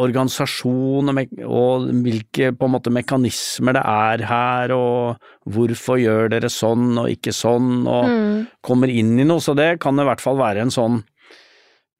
[0.00, 5.18] organisasjon og, og hvilke måte mekanismer det er her, og
[5.52, 8.46] hvorfor gjør dere sånn og ikke sånn, og Mm.
[8.64, 11.02] kommer inn i noe, så det kan i hvert fall være en sånn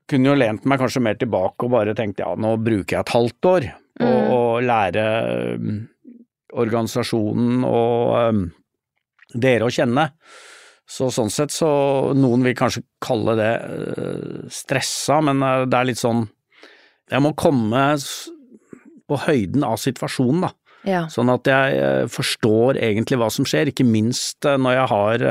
[0.08, 3.12] Kunne jo lent meg kanskje mer tilbake og bare tenkt ja, nå bruker jeg et
[3.14, 3.62] halvt år
[4.00, 4.30] på Mm.
[4.34, 5.04] å lære
[5.54, 5.88] um,
[6.52, 8.52] organisasjonen og um,
[9.34, 10.10] dere å kjenne.
[10.88, 11.68] Så sånn sett så
[12.18, 16.26] Noen vil kanskje kalle det uh, stressa, men uh, det er litt sånn
[17.12, 17.84] Jeg må komme
[19.08, 20.52] på høyden av situasjonen, da.
[20.82, 21.02] Ja.
[21.12, 25.28] Sånn at jeg uh, forstår egentlig hva som skjer, ikke minst når jeg har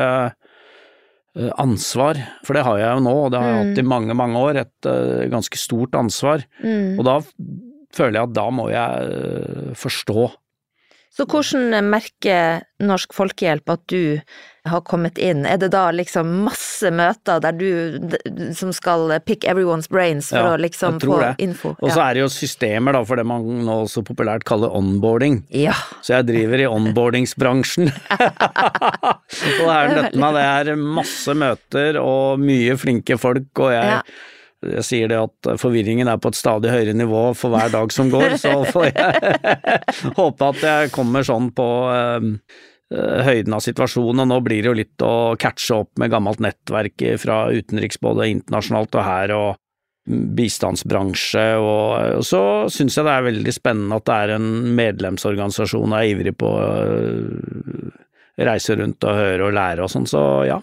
[1.63, 4.39] ansvar, for det har jeg jo nå, og det har jeg hatt i mange, mange
[4.43, 4.87] år, et
[5.31, 6.43] ganske stort ansvar.
[6.59, 6.97] Mm.
[6.99, 7.13] Og da
[7.95, 10.25] føler jeg at da må jeg forstå
[11.12, 14.21] så hvordan merker Norsk Folkehjelp at du
[14.69, 15.41] har kommet inn?
[15.50, 20.54] Er det da liksom masse møter der du som skal pick everyone's brains for Ja,
[20.56, 21.34] å liksom få det.
[21.43, 21.74] info?
[21.82, 25.41] Og så er det jo systemer da, for det man nå så populært kaller onboarding.
[25.52, 25.76] ja.
[26.02, 27.91] Så jeg driver i onboardingsbransjen.
[28.15, 34.00] og det er nøtten av det er masse møter og mye flinke folk, og jeg.
[34.62, 38.12] Jeg sier det at forvirringen er på et stadig høyere nivå for hver dag som
[38.13, 39.39] går, så får jeg
[40.19, 42.28] håpe at jeg kommer sånn på eh,
[42.93, 46.43] eh, høyden av situasjonen, og nå blir det jo litt å catche opp med gammelt
[46.43, 49.52] nettverk fra utenriks, både internasjonalt og her, og
[50.12, 52.43] bistandsbransje, og, og så
[52.74, 56.50] syns jeg det er veldig spennende at det er en medlemsorganisasjon og er ivrig på
[56.50, 56.71] å
[58.41, 60.58] reise rundt og høre og lære og sånn, så ja.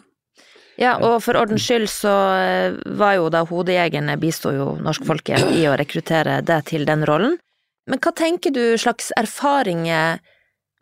[0.78, 5.56] Ja, og for ordens skyld så eh, var jo da hodejegerne bisto jo Norsk Folkehjelp
[5.58, 7.34] i å rekruttere det til den rollen.
[7.90, 10.20] Men hva tenker du slags erfaringer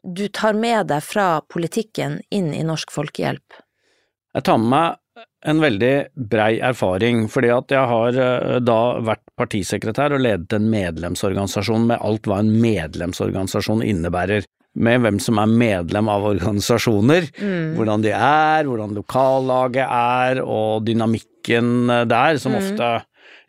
[0.07, 3.63] du tar med deg fra politikken inn i Norsk Folkehjelp?
[4.37, 5.03] Jeg tar med meg
[5.49, 5.95] en veldig
[6.29, 12.03] brei erfaring, fordi at jeg har øh, da vært partisekretær og ledet en medlemsorganisasjon med
[12.05, 14.45] alt hva en medlemsorganisasjon innebærer.
[14.77, 17.31] Med hvem som er medlem av organisasjoner,
[17.77, 22.59] hvordan de er, hvordan lokallaget er, og dynamikken der, som Mm.
[22.61, 22.91] ofte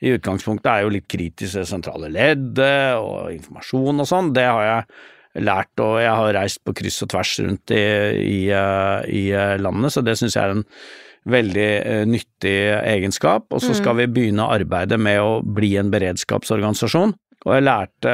[0.06, 4.34] i utgangspunktet er jo litt kritisk det sentrale leddet og informasjon og sånn.
[4.36, 7.84] Det har jeg lært, og jeg har reist på kryss og tvers rundt i,
[8.22, 10.66] i, eh, i eh, landet, så det syns jeg er en
[11.28, 13.50] veldig eh, nyttig egenskap.
[13.52, 17.14] Og så skal vi begynne arbeidet med å bli en beredskapsorganisasjon.
[17.48, 18.14] Og jeg lærte,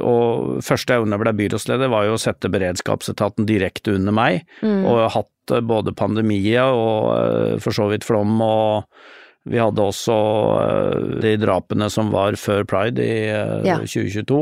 [0.00, 5.02] og første jeg ble byrådsleder, var jo å sette beredskapsetaten direkte under meg, og jeg
[5.04, 8.88] har hatt eh, både pandemier og eh, for så vidt flom, og
[9.46, 10.16] vi hadde også
[10.62, 13.18] eh, de drapene som var før pride i
[13.66, 13.76] Ja.
[13.84, 14.40] 2022.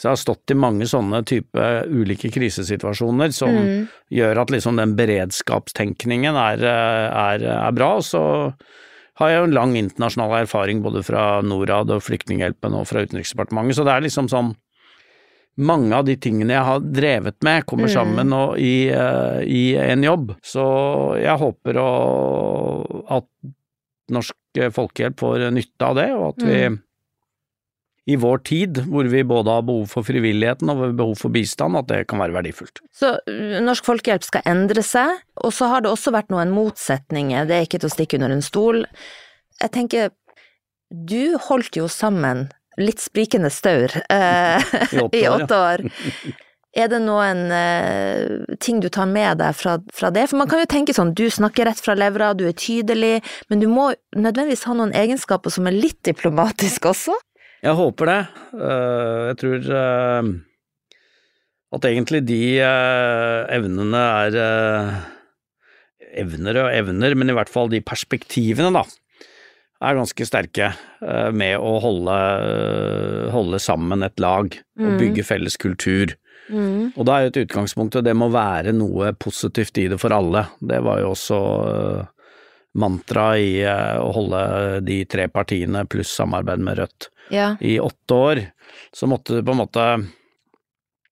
[0.00, 3.52] Så jeg har stått i mange sånne type ulike krisesituasjoner som
[4.08, 7.90] gjør at liksom den beredskapstenkningen er, er, er bra.
[7.98, 8.22] Og så
[9.20, 13.78] har jeg jo en lang internasjonal erfaring både fra Norad og Flyktninghjelpen og fra Utenriksdepartementet,
[13.78, 14.54] så det er liksom sånn
[15.60, 20.04] mange av de tingene jeg har drevet med, kommer sammen og i, uh, i en
[20.06, 20.30] jobb.
[20.46, 20.64] Så
[21.20, 21.88] jeg håper å,
[23.18, 23.26] at
[24.14, 26.62] Norsk Folkehjelp får nytte av det, og at vi
[28.08, 31.88] i vår tid, hvor vi både har behov for frivilligheten og behov for bistand, at
[31.90, 32.80] det kan være verdifullt.
[32.96, 37.48] Så uh, Norsk Folkehjelp skal endre seg, og så har det også vært noen motsetninger,
[37.48, 38.84] det er ikke til å stikke under en stol.
[39.60, 40.14] Jeg tenker,
[40.90, 42.48] du holdt jo sammen
[42.80, 45.34] litt sprikende staur eh, I åtte år, ja.
[45.36, 45.84] åtte år.
[46.80, 50.28] Er det noen eh, ting du tar med deg fra, fra det?
[50.30, 53.18] For man kan jo tenke sånn, du snakker rett fra levra, du er tydelig,
[53.50, 57.16] men du må nødvendigvis ha noen egenskaper som er litt diplomatiske også?
[57.60, 58.20] Jeg håper det.
[58.56, 60.30] Eh, Jeg tror eh,
[61.76, 64.38] at egentlig de eh, evnene er
[66.20, 68.82] evner og evner, men i hvert fall de perspektivene, da,
[69.80, 70.72] er ganske sterke
[71.32, 72.16] med å holde,
[73.32, 74.50] holde sammen et lag
[74.82, 76.16] og bygge felles kultur.
[76.50, 80.12] Og da er jo et utgangspunkt, og det må være noe positivt i det for
[80.12, 80.48] alle.
[80.58, 81.38] Det var jo også
[82.78, 84.42] mantra i eh, å holde
[84.86, 87.56] de tre partiene pluss samarbeid med Rødt Ja.
[87.60, 88.40] i åtte år,
[88.94, 89.84] så måtte du på en måte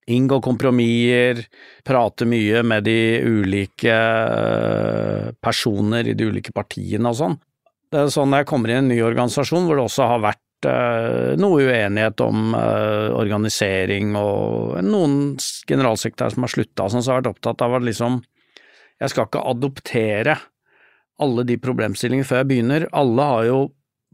[0.09, 1.43] inngå kompromisser,
[1.85, 7.37] prate mye med de ulike eh, personer i de ulike partiene og sånn.
[7.89, 10.69] Det er sånn når jeg kommer i en ny organisasjon hvor det også har vært
[10.69, 12.55] eh, noe uenighet om
[13.19, 15.37] organisering og noen
[15.69, 18.23] generalsekretærer som har slutta, sånn, så har jeg vært opptatt av at liksom
[18.99, 20.35] jeg skal ikke adoptere
[21.21, 22.89] alle de problemstillingene før jeg begynner.
[22.97, 23.61] Alle har jo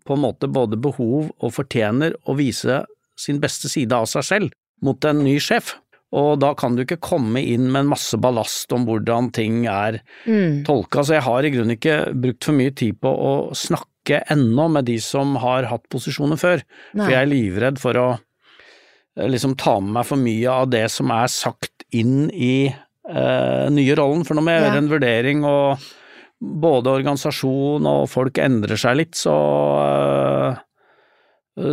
[0.04, 2.82] på en måte både behov og fortjener å vise
[3.16, 4.52] sin beste side av seg selv
[4.84, 5.74] mot en ny sjef.
[6.14, 10.00] Og da kan du ikke komme inn med en masse ballast om hvordan ting er
[10.26, 10.62] Mm.
[10.64, 14.68] tolka, så jeg har i grunnen ikke brukt for mye tid på å snakke ennå
[14.70, 16.62] med de som har hatt posisjoner før,
[16.94, 17.04] Nei.
[17.06, 18.20] for jeg er livredd for å
[19.16, 22.66] eh, liksom ta med meg for mye av det som er sagt inn i
[23.08, 24.68] eh, nye rollen, for nå må jeg Ja.
[24.70, 25.78] gjøre en vurdering, og
[26.40, 29.34] både organisasjon og folk endrer seg litt, så
[30.54, 30.62] eh,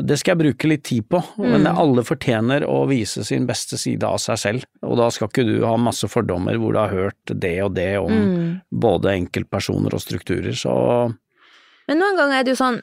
[0.06, 1.78] det skal jeg bruke litt tid på, men Mm.
[1.82, 4.66] alle fortjener å vise sin beste side av seg selv.
[4.84, 7.98] Og da skal ikke du ha masse fordommer hvor du har hørt det og det
[7.98, 8.62] om Mm.
[8.72, 11.16] både enkeltpersoner og strukturer, så
[11.88, 12.82] Men noen ganger er det jo sånn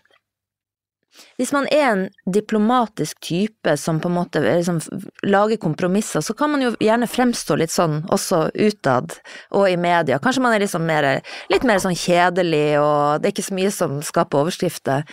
[1.38, 2.04] hvis man er en
[2.34, 4.80] diplomatisk type som på en måte liksom
[5.26, 9.18] lager kompromisser, så kan man jo gjerne fremstå litt sånn også utad
[9.54, 10.18] og i media.
[10.22, 11.08] Kanskje man er liksom mer,
[11.52, 15.06] litt mer sånn kjedelig, og det er ikke så mye som skaper overskrifter.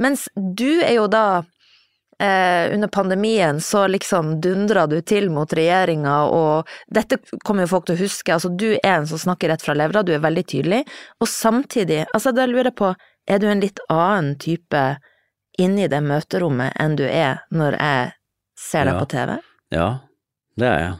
[0.00, 1.42] Mens du er jo da
[2.22, 7.88] eh, under pandemien så liksom dundra du til mot regjeringa, og dette kommer jo folk
[7.88, 10.44] til å huske, altså du er en som snakker rett fra levra, du er veldig
[10.54, 10.82] tydelig,
[11.20, 12.92] og samtidig, altså da lurer jeg på,
[13.30, 14.82] er du en litt annen type
[15.60, 18.12] inni det møterommet enn du er når jeg
[18.58, 19.00] ser deg Ja.
[19.00, 19.38] på TV?
[19.72, 19.88] Ja,
[20.56, 20.96] det er jeg.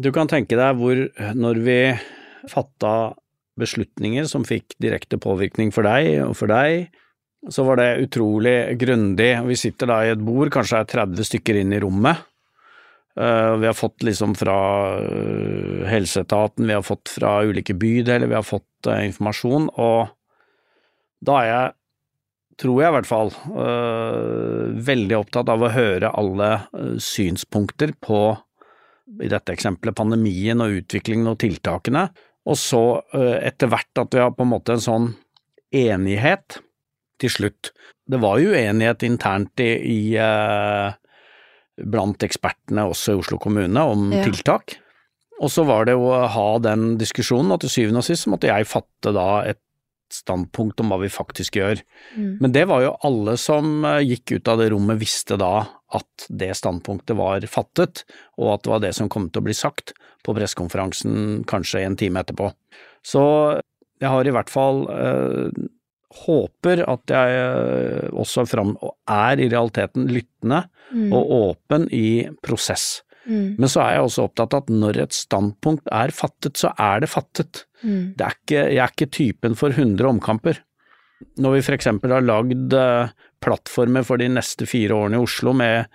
[0.00, 1.00] Du kan tenke deg hvor,
[1.34, 1.78] når vi
[2.48, 3.14] fatta
[3.58, 6.88] beslutninger som fikk direkte påvirkning for deg og for deg,
[7.50, 9.32] så var det utrolig grundig.
[9.46, 12.16] Vi sitter da i et bord, kanskje er 30 stykker inn i rommet.
[13.18, 14.56] Eh, Vi har fått liksom fra
[14.98, 20.08] eh, helseetaten, vi har fått fra ulike bydeler, vi har fått eh, informasjon, og
[21.24, 21.72] da er jeg
[22.58, 28.22] tror jeg i hvert fall, øh, veldig opptatt av å høre alle øh, synspunkter på,
[29.22, 32.08] i dette eksempelet, pandemien og utviklingen og tiltakene,
[32.48, 32.82] og så
[33.14, 35.08] øh, etter hvert at vi har på en måte en sånn
[35.74, 36.58] enighet
[37.20, 37.72] til slutt.
[38.08, 40.00] Det var jo uenighet internt i, i
[41.78, 44.24] blant ekspertene også i Oslo kommune om Ja.
[44.26, 44.78] tiltak,
[45.38, 48.66] og så var det å ha den diskusjonen, og til syvende og sist måtte jeg
[48.66, 49.60] fatte da et
[50.14, 51.82] standpunkt om hva vi faktisk gjør.
[52.16, 52.36] Mm.
[52.42, 55.66] Men det var jo alle som eh, gikk ut av det rommet visste da
[55.96, 58.04] at det standpunktet var fattet,
[58.36, 59.94] og at det var det som kom til å bli sagt
[60.26, 62.50] på pressekonferansen kanskje en time etterpå.
[63.06, 63.22] Så
[63.98, 65.66] jeg har i hvert fall eh,
[66.24, 68.76] håper at jeg eh, også fram,
[69.08, 71.12] er i realiteten lyttende Mm.
[71.12, 73.02] og åpen i prosess.
[73.28, 73.56] Mm.
[73.60, 77.02] Men så er jeg også opptatt av at når et standpunkt er fattet, så er
[77.04, 77.64] det fattet.
[77.82, 78.14] Mm.
[78.18, 80.62] Det er ikke, jeg er ikke typen for 100 omkamper.
[81.38, 85.88] Når vi eksempel har lagd eh, plattformer for de neste fire årene i Oslo, med,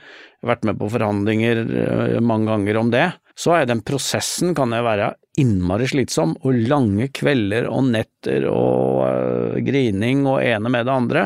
[0.44, 3.06] vært med på forhandlinger eh, mange ganger om det,
[3.40, 9.00] så er den prosessen kan jo være innmari slitsom, og lange kvelder og netter og
[9.02, 11.24] uh, grining og ene med det andre.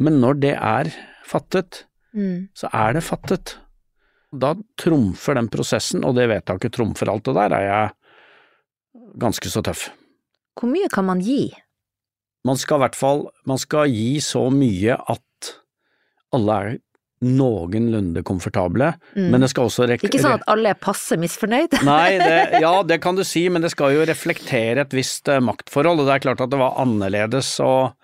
[0.00, 0.88] Men når det er
[1.28, 2.48] fattet, Mm.
[2.54, 3.56] så er det fattet.
[4.34, 7.92] Da trumfer den prosessen, og det vedtaket trumfer alt det der, er jeg
[9.18, 9.88] ganske så tøff.
[10.58, 11.52] Hvor mye kan man gi?
[12.44, 15.54] Man skal i hvert fall man skal gi så mye at
[16.34, 16.74] alle er
[17.24, 19.30] noenlunde komfortable, Mm.
[19.30, 21.78] men det skal også Ikke sånn at alle er passe misfornøyd?
[21.86, 25.40] Nei, det, ja det kan du si, men det skal jo reflektere et visst eh,
[25.40, 27.94] maktforhold, og det er klart at det var annerledes å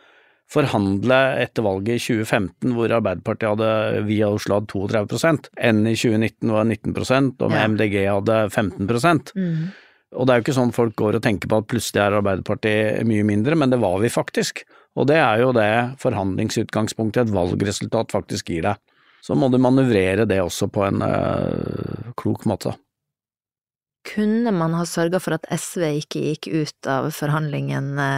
[0.51, 6.51] forhandle etter valget i 2015, hvor Arbeiderpartiet hadde via Oslo hadde 32% enn i 2019
[6.51, 6.97] var 19
[7.45, 7.69] og med Ja.
[7.69, 8.89] MDG hadde 15
[9.37, 9.69] Mm.
[10.19, 13.07] Og det er jo ikke sånn folk går og tenker på at plutselig er Arbeiderpartiet
[13.07, 14.65] mye mindre, men det var vi faktisk.
[14.99, 15.71] Og det er jo det
[16.03, 18.81] forhandlingsutgangspunktet et valgresultat faktisk gir deg.
[19.23, 22.73] Så må du manøvrere det også på en øh, klok måte.
[24.09, 28.15] Kunne man ha sørga for at SV ikke gikk ut av forhandlingen i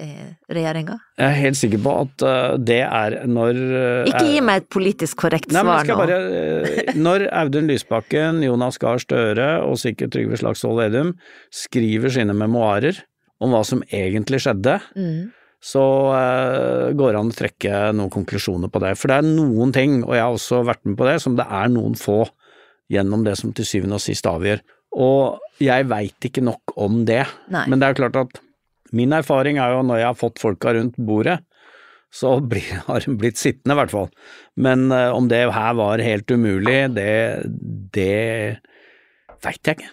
[0.00, 0.96] regjeringa?
[1.18, 4.68] Jeg er helt sikker på at øh, det er når øh, Ikke gi meg et
[4.74, 5.96] politisk korrekt Nei, men svar nå.
[6.00, 11.14] bare, Når Audun Lysbakken, Jonas Gahr Støre og sikkert Trygve Slagsvold Vedum
[11.54, 12.98] skriver sine memoarer
[13.42, 15.32] om hva som egentlig skjedde, Mm.
[15.64, 15.82] så
[16.14, 18.92] eh, går det an å trekke noen konklusjoner på det.
[19.00, 21.46] For det er noen ting, og jeg har også vært med på det, som det
[21.50, 22.22] er noen få
[22.92, 24.60] gjennom det som til syvende og sist avgjør.
[24.94, 27.64] Og jeg veit ikke nok om det, Nei.
[27.68, 28.40] men det er klart at
[28.94, 31.40] min erfaring er jo når jeg har fått folka rundt bordet,
[32.14, 34.08] så blir, har hun blitt sittende i hvert fall.
[34.54, 37.10] Men uh, om det her var helt umulig, det,
[37.94, 38.14] det
[39.44, 39.92] veit jeg ikke.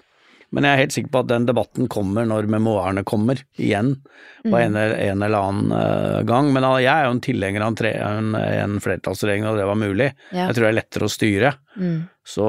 [0.51, 3.93] Men jeg er helt sikker på at den debatten kommer når memoarene kommer, igjen,
[4.43, 6.49] på en, en eller annen uh, gang.
[6.51, 9.69] Men uh, jeg er jo en tilhenger av en, tre, en, en flertallsregjering, og det
[9.69, 10.09] var mulig.
[10.29, 10.49] Ja.
[10.49, 11.53] Jeg tror det er lettere å styre.
[11.79, 11.97] Mm.
[12.27, 12.47] Så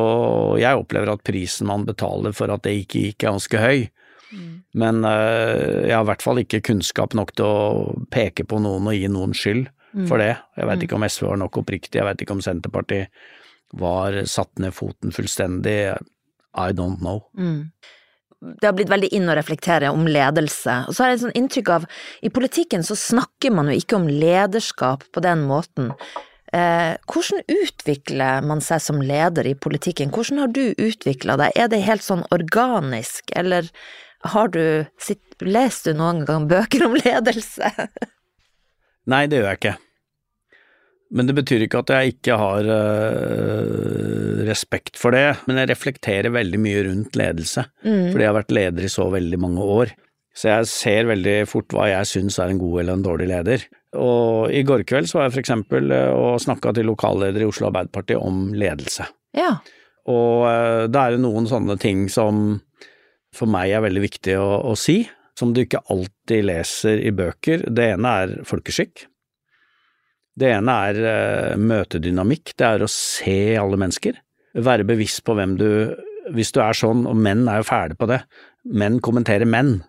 [0.61, 3.87] jeg opplever at prisen man betaler for at det ikke gikk, er ganske høy.
[4.33, 4.57] Mm.
[4.81, 8.91] Men uh, jeg har i hvert fall ikke kunnskap nok til å peke på noen
[8.91, 10.07] og gi noen skyld Mm.
[10.09, 10.33] for det.
[10.57, 13.25] Jeg veit ikke om SV var nok oppriktig, jeg veit ikke om Senterpartiet
[13.77, 15.77] var satt ned foten fullstendig.
[16.53, 17.23] I don't know.
[17.37, 17.71] Mm.
[18.43, 20.83] Det har blitt veldig inn å reflektere om ledelse.
[20.89, 21.87] Og så har jeg et sånn inntrykk av
[22.21, 25.93] i politikken så snakker man jo ikke om lederskap på den måten.
[26.53, 30.13] Eh, hvordan utvikler man seg som leder i politikken?
[30.13, 31.57] Hvordan har du utvikla deg?
[31.57, 33.71] Er det helt sånn organisk, eller
[34.25, 34.87] har du
[35.43, 37.73] lest du noen gang bøker om ledelse?
[39.11, 39.77] Nei, det gjør jeg ikke.
[41.13, 46.33] Men det betyr ikke at jeg ikke har uh, respekt for det, men jeg reflekterer
[46.33, 48.13] veldig mye rundt ledelse, Mm.
[48.13, 49.93] fordi jeg har vært leder i så veldig mange år.
[50.33, 53.67] Så jeg ser veldig fort hva jeg syns er en god eller en dårlig leder.
[54.01, 57.49] Og i går kveld så var jeg for eksempel uh, og snakka til lokalleder i
[57.51, 59.05] Oslo Arbeiderparti om ledelse.
[59.37, 59.59] Ja.
[60.09, 62.63] Og uh, da er det noen sånne ting som
[63.37, 65.03] for meg er veldig viktig å, å si,
[65.39, 67.65] som du ikke alltid leser i bøker.
[67.73, 69.07] Det ene er folkeskikk.
[70.39, 74.17] Det ene er eh, møtedynamikk, det er å se alle mennesker.
[74.65, 75.69] Være bevisst på hvem du
[76.33, 78.21] Hvis du er sånn, og menn er jo fæle på det,
[78.79, 79.81] menn kommenterer menn.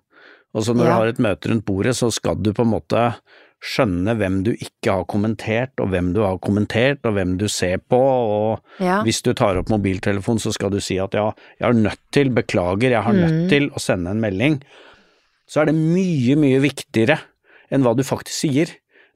[0.57, 0.89] Og så når Ja.
[0.89, 3.03] du har et møte rundt bordet, så skal du på en måte
[3.63, 7.77] skjønne hvem du ikke har kommentert, og hvem du har kommentert, og hvem du ser
[7.79, 9.01] på, og Ja.
[9.05, 12.29] hvis du tar opp mobiltelefonen, så skal du si at ja, jeg har nødt til,
[12.29, 14.61] beklager, jeg har nødt til å sende en melding.
[15.47, 17.19] Så er det mye, mye viktigere
[17.71, 18.67] enn hva du faktisk sier.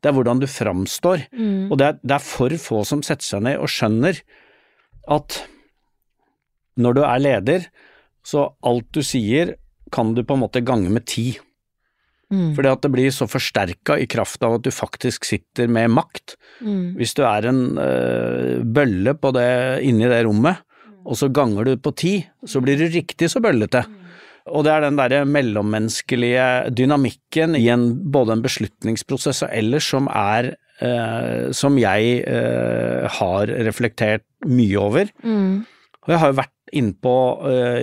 [0.01, 1.27] Det er hvordan du framstår.
[1.33, 1.71] Mm.
[1.71, 4.21] Og det er, det er for få som setter seg ned og skjønner
[5.09, 5.41] at
[6.77, 7.65] når du er leder,
[8.23, 9.55] så alt du sier
[9.91, 11.39] kan du på en måte gange med ti.
[12.27, 12.51] Mm.
[12.57, 16.35] Fordi at det blir så forsterka i kraft av at du faktisk sitter med makt.
[16.59, 16.97] Mm.
[16.99, 19.51] Hvis du er en øh, bølle på det,
[19.87, 20.59] inni det rommet,
[21.07, 23.85] og så ganger du på ti, så blir du riktig så bøllete.
[24.51, 30.07] Og det er den derre mellommenneskelige dynamikken i en, både en beslutningsprosess og ellers som
[30.07, 30.53] er
[30.83, 35.11] øh, Som jeg øh, har reflektert mye over.
[35.23, 35.65] Mm.
[36.03, 37.15] Og jeg har jo vært innpå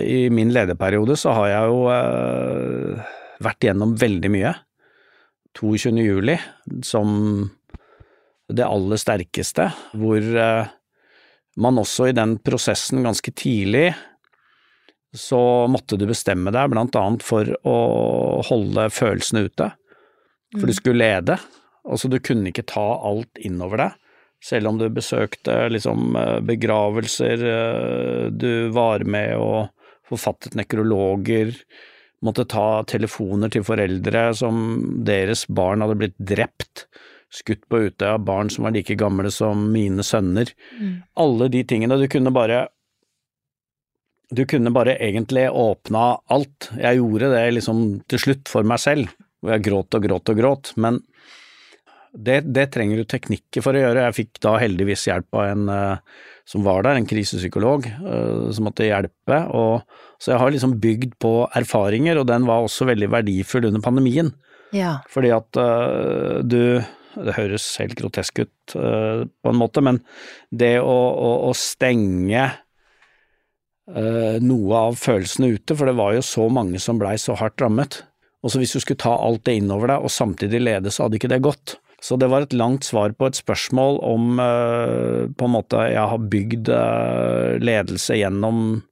[0.05, 1.79] I min lederperiode så har jeg jo
[3.43, 4.53] vært igjennom veldig mye.
[5.55, 5.93] 22.
[6.03, 6.35] juli
[6.83, 7.47] som
[8.51, 10.73] det aller sterkeste, hvor øh,
[11.63, 13.93] man også i den prosessen ganske tidlig
[15.15, 15.39] så
[15.71, 17.75] måtte du bestemme deg blant annet for å
[18.43, 19.69] holde følelsene ute,
[20.57, 21.37] for du skulle lede.
[21.87, 24.01] Altså du kunne ikke ta alt innover deg.
[24.43, 29.71] Selv om du besøkte liksom eh, begravelser, eh, du var med og
[30.05, 31.55] forfattet nekrologer,
[32.23, 34.61] måtte ta telefoner til foreldre som
[35.05, 36.85] deres barn hadde blitt drept,
[37.33, 40.51] skutt på Utøya, barn som var like gamle som mine sønner.
[41.19, 41.97] Alle de tingene.
[41.99, 42.67] Du kunne bare
[44.33, 46.71] Du kunne bare egentlig åpna alt.
[46.81, 50.39] Jeg gjorde det liksom til slutt for meg selv, hvor jeg gråt og gråt og
[50.39, 50.97] gråt, men
[52.15, 54.07] det, det trenger du teknikker for å gjøre.
[54.07, 58.67] Jeg fikk da heldigvis hjelp av en eh, som var der, en krisepsykolog, eh, som
[58.67, 59.39] måtte hjelpe.
[59.55, 63.83] Og, så jeg har liksom bygd på erfaringer, og den var også veldig verdifull under
[63.83, 64.31] pandemien.
[64.75, 64.99] Ja.
[65.11, 66.83] Fordi at eh, du
[67.15, 70.01] Det høres helt grotesk ut på en måte, men
[70.51, 72.41] det å, å, å stenge
[74.43, 78.01] noe av følelsene ute, for det var jo så mange som blei så hardt rammet.
[78.43, 81.21] Og så hvis du skulle ta alt det innover deg og samtidig lede, så hadde
[81.21, 81.77] ikke det gått.
[82.05, 86.05] Så det var et langt svar på et spørsmål om eh, på en måte jeg
[86.11, 88.83] har bygd eh, ledelse gjennom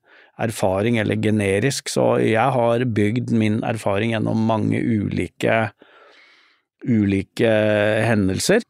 [0.41, 5.67] erfaring eller generisk, så jeg har bygd min erfaring gjennom mange ulike
[6.83, 7.49] ulike
[8.03, 8.65] hendelser.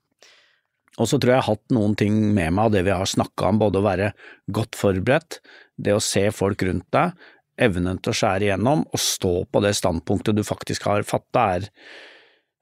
[1.02, 3.10] Og så tror jeg jeg har hatt noen ting med meg av det vi har
[3.10, 4.12] snakka om, både å være
[4.54, 5.40] godt forberedt,
[5.82, 7.16] det å se folk rundt deg,
[7.64, 11.70] evnen til å skjære igjennom og stå på det standpunktet du faktisk har fatta, er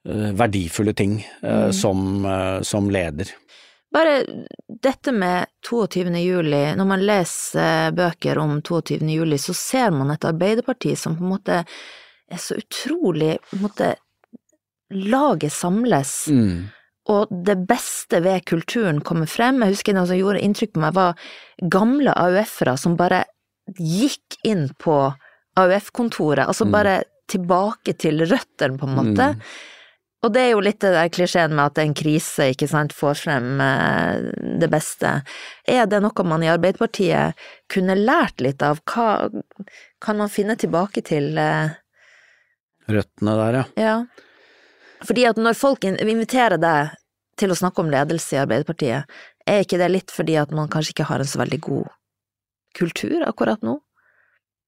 [0.04, 1.74] verdifulle ting mm.
[1.74, 3.30] som, eh, som leder.
[3.92, 4.24] Bare
[4.82, 6.06] dette med 22.
[6.24, 9.04] juli, når man leser bøker om 22.
[9.12, 11.58] juli, så ser man et Arbeiderparti som på en måte
[12.32, 13.96] er så utrolig på en måte
[14.92, 16.66] Laget samles, Mm.
[17.08, 19.62] og det beste ved kulturen kommer frem.
[19.64, 21.16] Jeg husker noe som gjorde inntrykk på meg, var
[21.64, 23.22] gamle AUF-ere som bare
[23.80, 25.14] gikk inn på
[25.56, 26.72] AUF-kontoret, altså Mm.
[26.72, 29.30] bare tilbake til røttene, på en måte.
[29.36, 29.42] Mm.
[30.22, 33.16] Og det er jo litt det der klisjeen med at en krise, ikke sant, får
[33.24, 34.28] frem eh,
[34.62, 35.16] det beste.
[35.66, 37.40] Er det noe man i Arbeiderpartiet
[37.74, 38.84] kunne lært litt av?
[38.86, 39.32] Hva
[40.02, 41.34] kan man finne tilbake til?
[41.42, 41.74] eh,
[42.92, 43.66] Røttene der, ja.
[43.82, 43.96] Ja.
[45.02, 46.92] Fordi at når folk inviterer deg
[47.42, 49.10] til å snakke om ledelse i Arbeiderpartiet,
[49.50, 51.88] er ikke det litt fordi at man kanskje ikke har en så veldig god
[52.78, 53.80] kultur akkurat nå?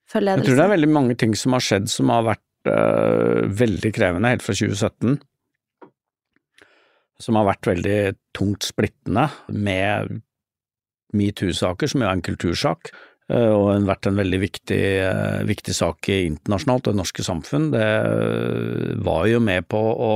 [0.10, 3.45] For Jeg tror det er veldig mange ting som har skjedd som har vært øh,
[3.62, 5.22] veldig krevende helt fra 2017.
[7.24, 7.97] Som har vært veldig
[8.36, 10.19] tungt splittende med
[11.15, 12.91] metoo-saker, som jo er en kultursak,
[13.32, 17.69] øh, og har vært en veldig viktig, øh, viktig sak internasjonalt og det norske samfunn.
[17.71, 20.13] Det øh, var jo med på å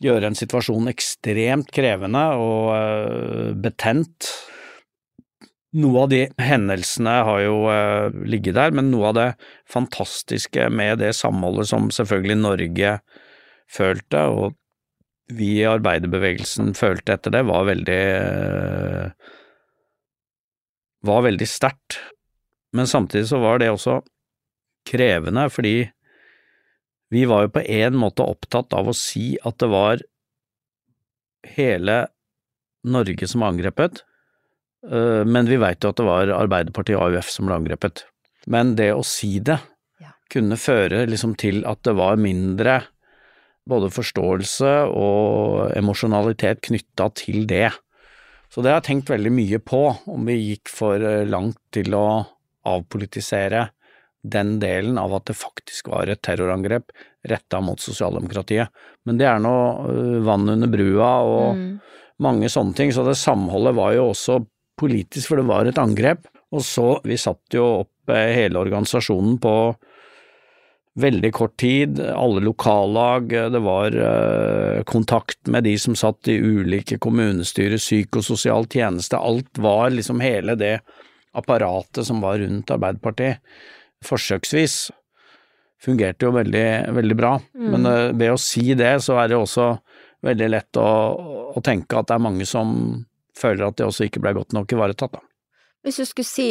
[0.00, 4.30] gjøre en situasjon ekstremt krevende og betent.
[5.78, 9.28] Noe av de hendelsene har jo eh, ligget der, men noe av det
[9.70, 12.94] fantastiske med det samholdet som selvfølgelig Norge
[13.70, 14.56] følte, og
[15.34, 18.02] vi i arbeiderbevegelsen følte etter det, var veldig
[21.06, 21.98] var veldig sterkt.
[22.76, 24.00] Men samtidig så var det også
[24.88, 25.90] krevende, fordi
[27.10, 30.04] vi var jo på en måte opptatt av å si at det var
[31.56, 32.04] hele
[32.86, 34.04] Norge som var angrepet,
[34.86, 38.04] øh, men vi veit jo at det var Arbeiderpartiet og AUF som ble angrepet.
[38.50, 39.58] Men det å si det
[40.30, 42.80] kunne føre liksom til at det var mindre
[43.68, 47.68] både forståelse og emosjonalitet knytta til det.
[48.50, 51.94] Så det har jeg tenkt veldig mye på, om vi gikk for eh, langt til
[51.94, 52.06] å
[52.66, 53.68] avpolitisere
[54.20, 56.90] den delen av at det faktisk var et terrorangrep
[57.30, 58.68] retta mot sosialdemokratiet.
[59.08, 59.54] Men det er nå
[59.92, 61.70] eh, vann under brua og mm.
[62.26, 64.40] mange sånne ting, så det samholdet var jo også
[64.80, 66.26] politisk, for det var et angrep.
[66.50, 69.54] Og så, vi satt jo opp eh, hele organisasjonen på
[70.98, 76.98] veldig kort tid, alle lokallag, det var eh, kontakt med de som satt i ulike
[76.98, 80.80] kommunestyrer, psykososial tjeneste, alt var liksom hele det
[81.32, 83.38] apparatet som var rundt Arbeiderpartiet.
[84.04, 84.90] Forsøksvis
[85.80, 86.66] fungerte jo veldig,
[86.96, 87.68] veldig bra, mm.
[87.72, 89.70] men uh, ved å si det, så er det også
[90.26, 90.88] veldig lett å,
[91.54, 92.74] å, tenke at det er mange som
[93.38, 95.24] føler at det også ikke ble godt nok ivaretatt, da.
[95.86, 96.48] Hvis du skulle si,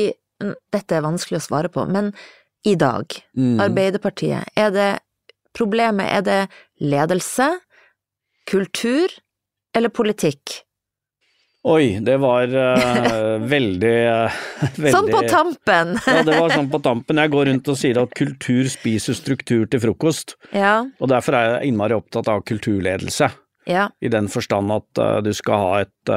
[0.73, 2.09] dette er vanskelig å svare på, men
[2.68, 3.60] i dag, mm.
[3.64, 4.89] Arbeiderpartiet, er det
[5.55, 6.39] problemet, er det
[6.84, 7.51] ledelse,
[8.49, 9.14] kultur
[9.76, 10.64] eller politikk?
[11.70, 14.38] Oi, det var uh, veldig, uh,
[14.78, 15.97] veldig Sånn på tampen!
[16.07, 17.20] ja, det var sånn på tampen.
[17.20, 20.38] Jeg går rundt og sier at kultur spiser struktur til frokost.
[20.55, 20.80] Ja.
[21.03, 23.28] Og derfor er jeg innmari opptatt av kulturledelse.
[23.70, 23.89] Ja.
[23.99, 26.14] I den forstand at uh, du skal ha et,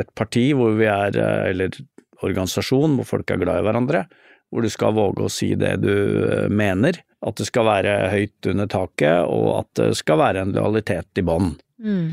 [0.00, 1.20] et, parti hvor vi er,
[1.52, 1.76] eller
[2.24, 4.06] organisasjon hvor folk er glad i hverandre
[4.52, 5.94] hvor du skal våge å si det du
[6.26, 10.52] eh, mener, at det skal være høyt under taket, og at det skal være en
[10.56, 11.54] lojalitet i bånn.
[11.82, 12.06] Mm.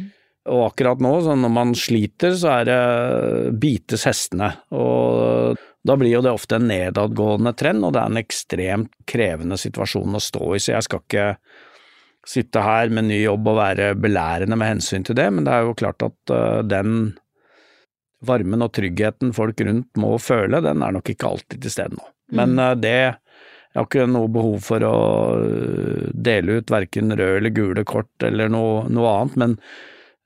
[0.50, 2.80] Og akkurat nå, når man sliter, så er det
[3.62, 8.22] bites hestene, og da blir jo det ofte en nedadgående trend, og det er en
[8.22, 11.28] ekstremt krevende situasjon å stå i, så jeg skal ikke
[12.30, 15.66] sitte her med ny jobb og være belærende med hensyn til det, men det er
[15.66, 17.14] jo klart at uh, den
[18.26, 22.08] varmen og tryggheten folk rundt må føle, den er nok ikke alltid til stede nå.
[22.36, 22.64] Men mm.
[22.66, 23.00] Eh, det
[23.70, 24.96] jeg har ikke noe behov for å
[25.38, 29.54] eh, dele ut verken røde eller gule kort eller noe, noe annet, men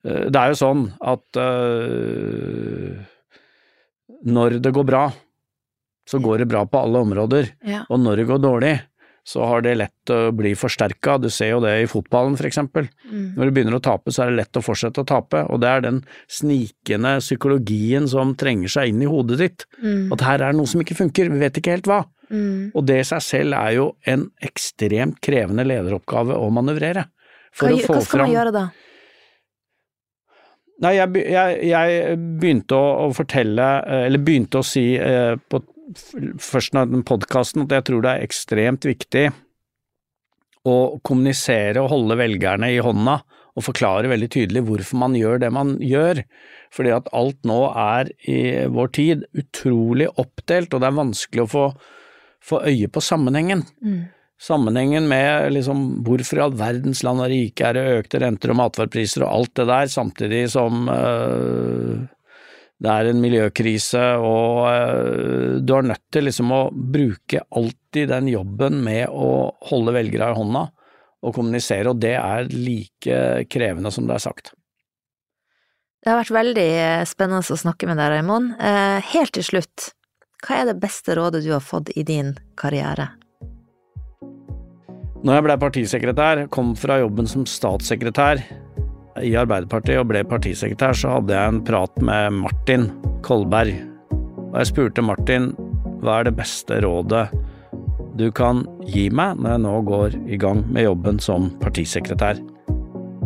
[0.08, 2.96] eh, det er jo sånn at uh,
[4.24, 5.04] når det går bra,
[6.08, 7.84] så går det bra på alle områder, ja.
[7.92, 8.74] og når det går dårlig,
[9.24, 11.16] så har det lett å bli forsterka.
[11.22, 12.90] Du ser jo det i fotballen, eksempel.
[13.08, 13.38] Mm.
[13.38, 15.70] Når du begynner å tape, så er det lett å fortsette å tape, og det
[15.72, 19.68] er den snikende psykologien som trenger seg inn i hodet ditt.
[19.80, 20.12] Mm.
[20.16, 22.04] At her er det noe som ikke funker, vi vet ikke helt hva.
[22.34, 22.72] Mm.
[22.76, 27.08] Og det i seg selv er jo en ekstremt krevende lederoppgave å manøvrere.
[27.56, 28.70] For hva, å få hva skal man gjøre da?
[30.84, 33.68] Nei, jeg, jeg, jeg, begynte å, å, fortelle,
[34.08, 35.62] eller begynte å si eh, på
[36.42, 39.28] først av den podkasten at jeg tror det er ekstremt viktig
[40.64, 43.20] å kommunisere og holde velgerne i hånda
[43.54, 46.24] og forklare veldig tydelig hvorfor man gjør det man gjør.
[46.74, 48.40] Fordi at alt nå er i
[48.74, 51.68] vår tid utrolig oppdelt, og det er vanskelig å få,
[52.42, 53.62] få øye på sammenhengen.
[53.84, 54.00] Mm.
[54.42, 58.60] Sammenhengen med liksom hvorfor i all verdens land og rike er det økte renter og
[58.64, 62.02] matvarepriser og alt det der, samtidig som øh,
[62.82, 68.32] det er en miljøkrise, og uh, du er nødt til liksom å bruke alltid den
[68.34, 70.66] jobben med å holde velgere i hånda
[71.24, 74.52] og kommunisere, og det er like krevende som det er sagt.
[76.04, 78.58] Det har vært veldig eh, spennende å snakke med deg, Raymond.
[78.60, 79.94] Uh, helt til slutt,
[80.44, 83.14] hva er det beste rådet du har fått i din karriere?
[85.24, 88.44] Når jeg ble partisekretær, kom fra jobben som statssekretær,
[89.22, 92.88] i Arbeiderpartiet og ble partisekretær, så hadde jeg en prat med Martin
[93.26, 93.76] Kolberg.
[94.52, 95.52] Og jeg spurte Martin
[96.04, 97.28] hva er det beste rådet
[98.20, 102.42] du kan gi meg når jeg nå går i gang med jobben som partisekretær.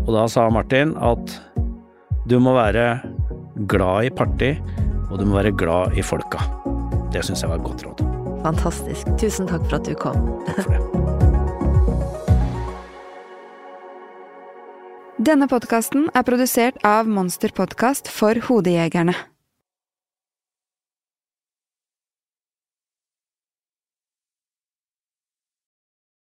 [0.06, 1.36] Og da sa Martin at
[2.28, 2.88] du må være
[3.68, 4.54] glad i parti,
[5.12, 6.44] og du må være glad i folka.
[7.12, 8.04] Det syns jeg var et godt råd.
[8.44, 9.16] Fantastisk.
[9.20, 10.36] Tusen takk for at du kom.
[10.48, 11.27] Takk for det.
[15.18, 19.16] Denne podkasten er produsert av Monster Podkast for hodejegerne.